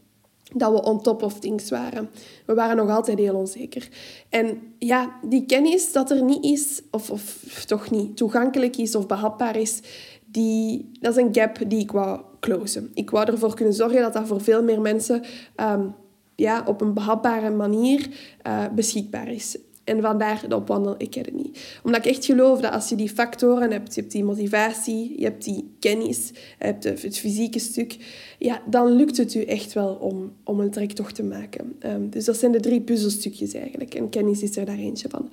dat 0.55 0.73
we 0.73 0.83
on 0.83 1.03
top 1.03 1.23
of 1.23 1.39
things 1.39 1.71
waren. 1.71 2.11
We 2.47 2.55
waren 2.55 2.77
nog 2.77 2.91
altijd 2.91 3.19
heel 3.19 3.35
onzeker. 3.35 3.89
En 4.29 4.59
ja, 4.79 5.19
die 5.23 5.47
kennis 5.47 5.93
dat 5.93 6.11
er 6.11 6.23
niet 6.23 6.45
is, 6.45 6.83
of, 6.91 7.11
of 7.11 7.45
toch 7.67 7.91
niet 7.91 8.17
toegankelijk 8.17 8.77
is 8.77 8.95
of 8.95 9.07
behapbaar 9.07 9.57
is, 9.57 9.81
die, 10.27 10.91
dat 11.01 11.17
is 11.17 11.23
een 11.23 11.35
gap 11.35 11.59
die 11.69 11.81
ik 11.81 11.91
wou 11.91 12.21
closen. 12.41 12.91
Ik 12.95 13.11
wou 13.11 13.31
ervoor 13.31 13.55
kunnen 13.55 13.75
zorgen 13.75 14.01
dat 14.01 14.13
dat 14.13 14.27
voor 14.27 14.41
veel 14.41 14.63
meer 14.63 14.81
mensen 14.81 15.23
um, 15.57 15.95
ja, 16.35 16.65
op 16.67 16.81
een 16.81 16.95
behapbare 16.95 17.51
manier 17.51 18.09
uh, 18.47 18.65
beschikbaar 18.75 19.33
is. 19.33 19.59
En 19.87 20.01
vandaar 20.01 20.49
de 20.49 20.57
Opwandel 20.57 20.95
Academy. 20.99 21.51
Omdat 21.83 22.05
ik 22.05 22.11
echt 22.11 22.25
geloof 22.25 22.61
dat 22.61 22.73
als 22.73 22.89
je 22.89 22.95
die 22.95 23.09
factoren 23.09 23.71
hebt, 23.71 23.95
je 23.95 24.01
hebt 24.01 24.13
die 24.13 24.25
motivatie, 24.25 25.15
je 25.19 25.25
hebt 25.25 25.45
die 25.45 25.75
kennis, 25.79 26.29
je 26.29 26.65
hebt 26.65 26.85
het 26.85 27.19
fysieke 27.19 27.59
stuk, 27.59 27.97
ja, 28.39 28.63
dan 28.67 28.93
lukt 28.93 29.17
het 29.17 29.35
u 29.35 29.43
echt 29.43 29.73
wel 29.73 29.95
om, 29.95 30.33
om 30.45 30.61
een 30.61 30.71
trektocht 30.71 31.15
te 31.15 31.23
maken. 31.23 31.77
Um, 31.87 32.11
dus 32.11 32.25
dat 32.25 32.37
zijn 32.37 32.53
de 32.53 32.61
drie 32.61 32.81
puzzelstukjes 32.81 33.55
eigenlijk. 33.55 33.95
En 33.95 34.09
kennis 34.09 34.43
is 34.43 34.57
er 34.57 34.65
daar 34.65 34.79
eentje 34.79 35.09
van. 35.09 35.31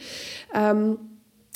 Um, 0.78 0.98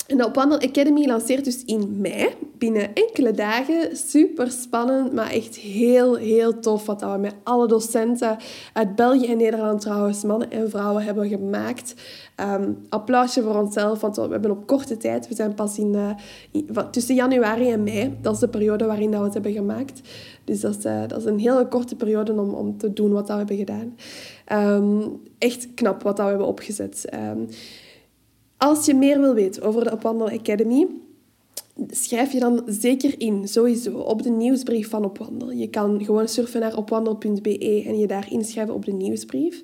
en 0.08 0.16
de 0.16 0.26
Opwandel 0.26 0.60
Academy 0.60 1.06
lanceert 1.06 1.44
dus 1.44 1.64
in 1.64 2.00
mei, 2.00 2.28
binnen 2.58 2.94
enkele 2.94 3.32
dagen. 3.32 3.96
Super 3.96 4.50
spannend, 4.50 5.12
maar 5.12 5.30
echt 5.30 5.56
heel, 5.56 6.14
heel 6.14 6.58
tof 6.58 6.86
wat 6.86 7.00
we 7.00 7.16
met 7.20 7.34
alle 7.42 7.66
docenten 7.66 8.36
uit 8.72 8.96
België 8.96 9.26
en 9.26 9.36
Nederland 9.36 9.80
trouwens, 9.80 10.24
mannen 10.24 10.50
en 10.50 10.70
vrouwen, 10.70 11.02
hebben 11.02 11.28
gemaakt. 11.28 11.94
Um, 12.40 12.78
applausje 12.88 13.42
voor 13.42 13.54
onszelf, 13.54 14.00
want 14.00 14.16
we 14.16 14.28
hebben 14.28 14.50
op 14.50 14.66
korte 14.66 14.96
tijd, 14.96 15.28
we 15.28 15.34
zijn 15.34 15.54
pas 15.54 15.78
in, 15.78 15.94
uh, 15.94 16.78
tussen 16.90 17.14
januari 17.14 17.70
en 17.70 17.82
mei, 17.82 18.16
dat 18.20 18.34
is 18.34 18.40
de 18.40 18.48
periode 18.48 18.84
waarin 18.84 19.10
dat 19.10 19.18
we 19.18 19.24
het 19.24 19.34
hebben 19.34 19.52
gemaakt. 19.52 20.00
Dus 20.44 20.60
dat 20.60 20.76
is, 20.76 20.84
uh, 20.84 21.00
dat 21.06 21.18
is 21.18 21.24
een 21.24 21.38
hele 21.38 21.68
korte 21.68 21.96
periode 21.96 22.32
om, 22.32 22.54
om 22.54 22.78
te 22.78 22.92
doen 22.92 23.12
wat 23.12 23.26
dat 23.26 23.36
we 23.36 23.54
hebben 23.54 23.56
gedaan. 23.56 23.96
Um, 24.74 25.20
echt 25.38 25.74
knap 25.74 26.02
wat 26.02 26.16
dat 26.16 26.24
we 26.24 26.30
hebben 26.30 26.48
opgezet. 26.48 27.04
Um, 27.14 27.48
als 28.58 28.86
je 28.86 28.94
meer 28.94 29.20
wil 29.20 29.34
weten 29.34 29.62
over 29.62 29.84
de 29.84 29.92
Opwandel 29.92 30.30
Academy, 30.30 30.86
schrijf 31.86 32.32
je 32.32 32.40
dan 32.40 32.62
zeker 32.66 33.20
in, 33.20 33.48
sowieso, 33.48 33.98
op 33.98 34.22
de 34.22 34.30
nieuwsbrief 34.30 34.88
van 34.88 35.04
Opwandel. 35.04 35.50
Je 35.50 35.70
kan 35.70 36.04
gewoon 36.04 36.28
surfen 36.28 36.60
naar 36.60 36.76
opwandel.be 36.76 37.84
en 37.86 37.98
je 37.98 38.06
daar 38.06 38.32
inschrijven 38.32 38.74
op 38.74 38.84
de 38.84 38.92
nieuwsbrief. 38.92 39.62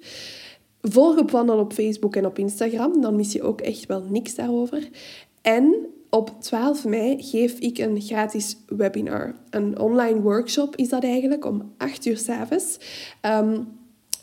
Volg 0.80 1.18
Opwandel 1.18 1.58
op 1.58 1.72
Facebook 1.72 2.16
en 2.16 2.26
op 2.26 2.38
Instagram, 2.38 3.00
dan 3.00 3.16
mis 3.16 3.32
je 3.32 3.42
ook 3.42 3.60
echt 3.60 3.86
wel 3.86 4.02
niks 4.08 4.34
daarover. 4.34 4.88
En 5.42 5.74
op 6.10 6.30
12 6.40 6.84
mei 6.84 7.22
geef 7.22 7.58
ik 7.58 7.78
een 7.78 8.00
gratis 8.00 8.56
webinar. 8.66 9.34
Een 9.50 9.78
online 9.78 10.20
workshop 10.20 10.76
is 10.76 10.88
dat 10.88 11.04
eigenlijk, 11.04 11.44
om 11.44 11.72
8 11.76 12.06
uur 12.06 12.16
s'avonds. 12.18 12.78
Um, 13.22 13.66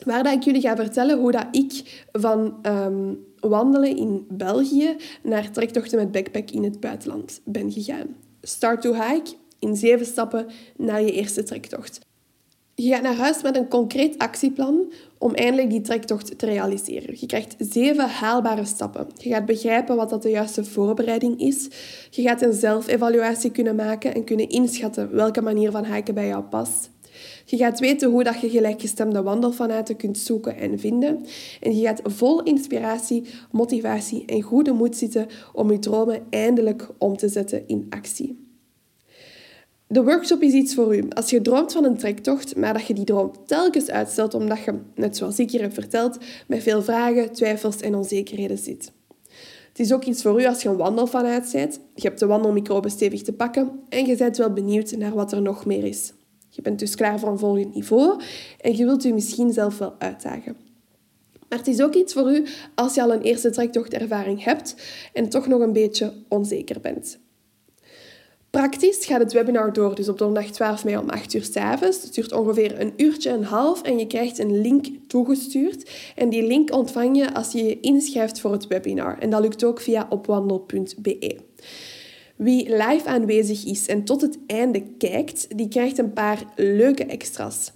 waar 0.04 0.22
dat 0.22 0.32
ik 0.32 0.42
jullie 0.42 0.60
ga 0.60 0.76
vertellen 0.76 1.18
hoe 1.18 1.32
dat 1.32 1.46
ik 1.50 2.04
van... 2.12 2.54
Um, 2.66 3.30
wandelen 3.48 3.96
in 3.96 4.26
België 4.28 4.96
naar 5.22 5.50
trektochten 5.50 5.98
met 5.98 6.12
backpack 6.12 6.50
in 6.50 6.64
het 6.64 6.80
buitenland 6.80 7.40
ben 7.44 7.72
gegaan. 7.72 8.16
Start 8.42 8.82
to 8.82 8.92
hike 8.92 9.32
in 9.58 9.76
zeven 9.76 10.06
stappen 10.06 10.46
naar 10.76 11.02
je 11.02 11.12
eerste 11.12 11.42
trektocht. 11.42 12.00
Je 12.74 12.88
gaat 12.88 13.02
naar 13.02 13.16
huis 13.16 13.42
met 13.42 13.56
een 13.56 13.68
concreet 13.68 14.18
actieplan 14.18 14.92
om 15.18 15.34
eindelijk 15.34 15.70
die 15.70 15.80
trektocht 15.80 16.38
te 16.38 16.46
realiseren. 16.46 17.16
Je 17.18 17.26
krijgt 17.26 17.54
zeven 17.58 18.08
haalbare 18.08 18.64
stappen. 18.64 19.06
Je 19.16 19.30
gaat 19.30 19.46
begrijpen 19.46 19.96
wat 19.96 20.10
dat 20.10 20.22
de 20.22 20.30
juiste 20.30 20.64
voorbereiding 20.64 21.40
is. 21.40 21.68
Je 22.10 22.22
gaat 22.22 22.42
een 22.42 22.52
zelfevaluatie 22.52 23.50
kunnen 23.50 23.74
maken 23.74 24.14
en 24.14 24.24
kunnen 24.24 24.48
inschatten 24.48 25.14
welke 25.14 25.40
manier 25.40 25.70
van 25.70 25.84
hiken 25.84 26.14
bij 26.14 26.26
jou 26.26 26.42
past. 26.42 26.90
Je 27.44 27.56
gaat 27.56 27.80
weten 27.80 28.10
hoe 28.10 28.24
dat 28.24 28.40
je 28.40 28.50
gelijkgestemde 28.50 29.22
wandelfanaten 29.22 29.96
kunt 29.96 30.18
zoeken 30.18 30.56
en 30.56 30.78
vinden. 30.78 31.24
En 31.60 31.76
je 31.76 31.86
gaat 31.86 32.00
vol 32.04 32.42
inspiratie, 32.42 33.24
motivatie 33.50 34.24
en 34.26 34.42
goede 34.42 34.72
moed 34.72 34.96
zitten 34.96 35.26
om 35.52 35.70
je 35.70 35.78
dromen 35.78 36.22
eindelijk 36.30 36.88
om 36.98 37.16
te 37.16 37.28
zetten 37.28 37.62
in 37.66 37.86
actie. 37.90 38.50
De 39.86 40.04
workshop 40.04 40.42
is 40.42 40.52
iets 40.52 40.74
voor 40.74 40.96
u. 40.96 41.08
Als 41.08 41.30
je 41.30 41.42
droomt 41.42 41.72
van 41.72 41.84
een 41.84 41.96
trektocht, 41.96 42.56
maar 42.56 42.72
dat 42.72 42.86
je 42.86 42.94
die 42.94 43.04
droom 43.04 43.32
telkens 43.46 43.90
uitstelt 43.90 44.34
omdat 44.34 44.58
je, 44.64 44.78
net 44.94 45.16
zoals 45.16 45.38
ik 45.38 45.50
hier 45.50 45.60
heb 45.60 45.74
verteld, 45.74 46.18
met 46.46 46.62
veel 46.62 46.82
vragen, 46.82 47.32
twijfels 47.32 47.80
en 47.80 47.94
onzekerheden 47.94 48.58
zit. 48.58 48.92
Het 49.68 49.80
is 49.80 49.92
ook 49.92 50.04
iets 50.04 50.22
voor 50.22 50.40
u 50.40 50.46
als 50.46 50.62
je 50.62 50.68
een 50.68 50.76
wandelfanaat 50.76 51.52
bent. 51.52 51.80
Je 51.94 52.06
hebt 52.08 52.18
de 52.18 52.26
wandelmicroben 52.26 52.90
stevig 52.90 53.22
te 53.22 53.32
pakken 53.32 53.70
en 53.88 54.06
je 54.06 54.16
bent 54.16 54.36
wel 54.36 54.52
benieuwd 54.52 54.96
naar 54.96 55.14
wat 55.14 55.32
er 55.32 55.42
nog 55.42 55.66
meer 55.66 55.84
is. 55.84 56.12
Je 56.54 56.62
bent 56.62 56.78
dus 56.78 56.94
klaar 56.94 57.18
voor 57.18 57.28
een 57.28 57.38
volgend 57.38 57.74
niveau 57.74 58.20
en 58.60 58.76
je 58.76 58.84
wilt 58.84 59.04
u 59.04 59.12
misschien 59.12 59.52
zelf 59.52 59.78
wel 59.78 59.94
uitdagen. 59.98 60.56
Maar 61.48 61.58
het 61.58 61.68
is 61.68 61.82
ook 61.82 61.94
iets 61.94 62.12
voor 62.12 62.32
u 62.32 62.46
als 62.74 62.94
je 62.94 63.02
al 63.02 63.12
een 63.12 63.22
eerste 63.22 63.50
trektochtervaring 63.50 64.44
hebt 64.44 64.74
en 65.12 65.28
toch 65.28 65.46
nog 65.46 65.60
een 65.60 65.72
beetje 65.72 66.12
onzeker 66.28 66.80
bent. 66.80 67.18
Praktisch 68.50 69.06
gaat 69.06 69.20
het 69.20 69.32
webinar 69.32 69.72
door, 69.72 69.94
dus 69.94 70.08
op 70.08 70.18
donderdag 70.18 70.50
12 70.50 70.84
mei 70.84 70.96
om 70.96 71.08
8 71.08 71.34
uur 71.34 71.44
s 71.44 71.56
avonds. 71.56 72.02
Het 72.02 72.14
duurt 72.14 72.32
ongeveer 72.32 72.80
een 72.80 72.92
uurtje 72.96 73.30
en 73.30 73.36
een 73.36 73.44
half 73.44 73.82
en 73.82 73.98
je 73.98 74.06
krijgt 74.06 74.38
een 74.38 74.60
link 74.60 74.86
toegestuurd. 75.06 75.90
En 76.16 76.28
die 76.28 76.46
link 76.46 76.72
ontvang 76.74 77.16
je 77.16 77.34
als 77.34 77.52
je 77.52 77.64
je 77.64 77.80
inschrijft 77.80 78.40
voor 78.40 78.52
het 78.52 78.66
webinar. 78.66 79.18
En 79.18 79.30
dat 79.30 79.40
lukt 79.40 79.64
ook 79.64 79.80
via 79.80 80.06
opwandel.be. 80.10 81.36
Wie 82.42 82.68
live 82.68 83.04
aanwezig 83.04 83.64
is 83.64 83.86
en 83.86 84.04
tot 84.04 84.20
het 84.20 84.38
einde 84.46 84.82
kijkt, 84.98 85.56
die 85.56 85.68
krijgt 85.68 85.98
een 85.98 86.12
paar 86.12 86.44
leuke 86.56 87.04
extra's. 87.04 87.72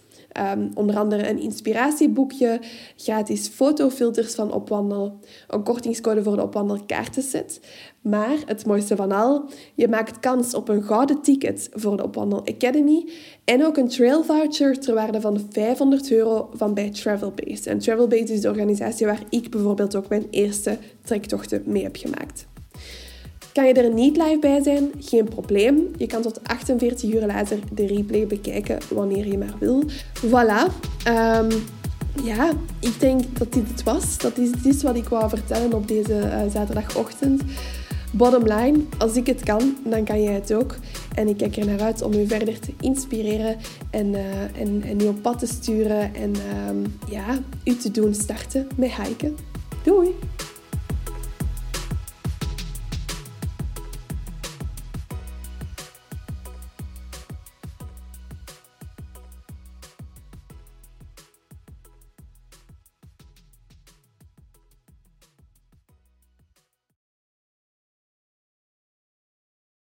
Um, 0.55 0.71
onder 0.75 0.97
andere 0.97 1.29
een 1.29 1.39
inspiratieboekje, 1.39 2.61
gratis 2.97 3.49
fotofilters 3.49 4.35
van 4.35 4.53
Opwandel, 4.53 5.19
een 5.49 5.63
kortingscode 5.63 6.23
voor 6.23 6.37
de 6.37 6.43
Opwandel 6.43 6.85
kaartenset. 6.87 7.61
Maar 8.01 8.37
het 8.47 8.67
mooiste 8.67 8.97
van 8.97 9.13
al, 9.13 9.45
je 9.75 9.89
maakt 9.89 10.21
kans 10.21 10.55
op 10.55 10.69
een 10.69 10.83
gouden 10.83 11.23
ticket 11.23 11.69
voor 11.73 11.97
de 11.97 12.03
Opwandel 12.03 12.47
Academy 12.47 13.09
en 13.45 13.65
ook 13.67 13.77
een 13.77 13.89
trail 13.89 14.25
voucher 14.25 14.81
ter 14.81 14.95
waarde 14.95 15.21
van 15.21 15.47
500 15.51 16.11
euro 16.11 16.51
van 16.53 16.75
bij 16.75 16.91
Travelbase. 16.91 17.71
En 17.71 17.79
Travelbase 17.79 18.33
is 18.33 18.41
de 18.41 18.49
organisatie 18.49 19.07
waar 19.07 19.23
ik 19.31 19.51
bijvoorbeeld 19.51 19.97
ook 19.97 20.09
mijn 20.09 20.27
eerste 20.31 20.79
trektochten 21.05 21.63
mee 21.67 21.83
heb 21.83 21.97
gemaakt. 21.97 22.47
Kan 23.57 23.67
je 23.67 23.73
er 23.73 23.93
niet 23.93 24.17
live 24.17 24.39
bij 24.41 24.63
zijn? 24.63 24.91
Geen 25.01 25.25
probleem. 25.25 25.89
Je 25.97 26.07
kan 26.07 26.23
tot 26.23 26.41
48 26.43 27.13
uur 27.13 27.27
later 27.27 27.59
de 27.73 27.87
replay 27.87 28.27
bekijken 28.27 28.79
wanneer 28.89 29.27
je 29.27 29.39
maar 29.39 29.55
wil. 29.59 29.85
Voilà. 30.27 30.73
Um, 31.09 31.49
ja, 32.23 32.53
ik 32.81 33.01
denk 33.01 33.39
dat 33.39 33.53
dit 33.53 33.69
het 33.69 33.83
was. 33.83 34.19
Dat 34.19 34.39
is, 34.39 34.51
dit 34.51 34.75
is 34.75 34.83
wat 34.83 34.97
ik 34.97 35.09
wou 35.09 35.29
vertellen 35.29 35.73
op 35.73 35.89
deze 35.89 36.13
uh, 36.13 36.53
zaterdagochtend. 36.53 37.43
Bottom 38.13 38.43
line, 38.43 38.79
als 38.99 39.17
ik 39.17 39.27
het 39.27 39.43
kan, 39.43 39.77
dan 39.85 40.05
kan 40.05 40.23
jij 40.23 40.35
het 40.35 40.55
ook. 40.55 40.77
En 41.15 41.29
ik 41.29 41.37
kijk 41.37 41.57
er 41.57 41.67
naar 41.67 41.81
uit 41.81 42.03
om 42.03 42.13
u 42.13 42.27
verder 42.27 42.61
te 42.61 42.73
inspireren 42.81 43.57
en, 43.91 44.15
uh, 45.01 45.09
op 45.09 45.23
pad 45.23 45.39
te 45.39 45.47
sturen. 45.47 46.15
En 46.15 46.33
um, 46.69 46.99
ja, 47.11 47.39
u 47.65 47.77
te 47.77 47.91
doen 47.91 48.15
starten 48.15 48.67
met 48.77 48.91
hiken. 48.97 49.37
Doei! 49.83 50.15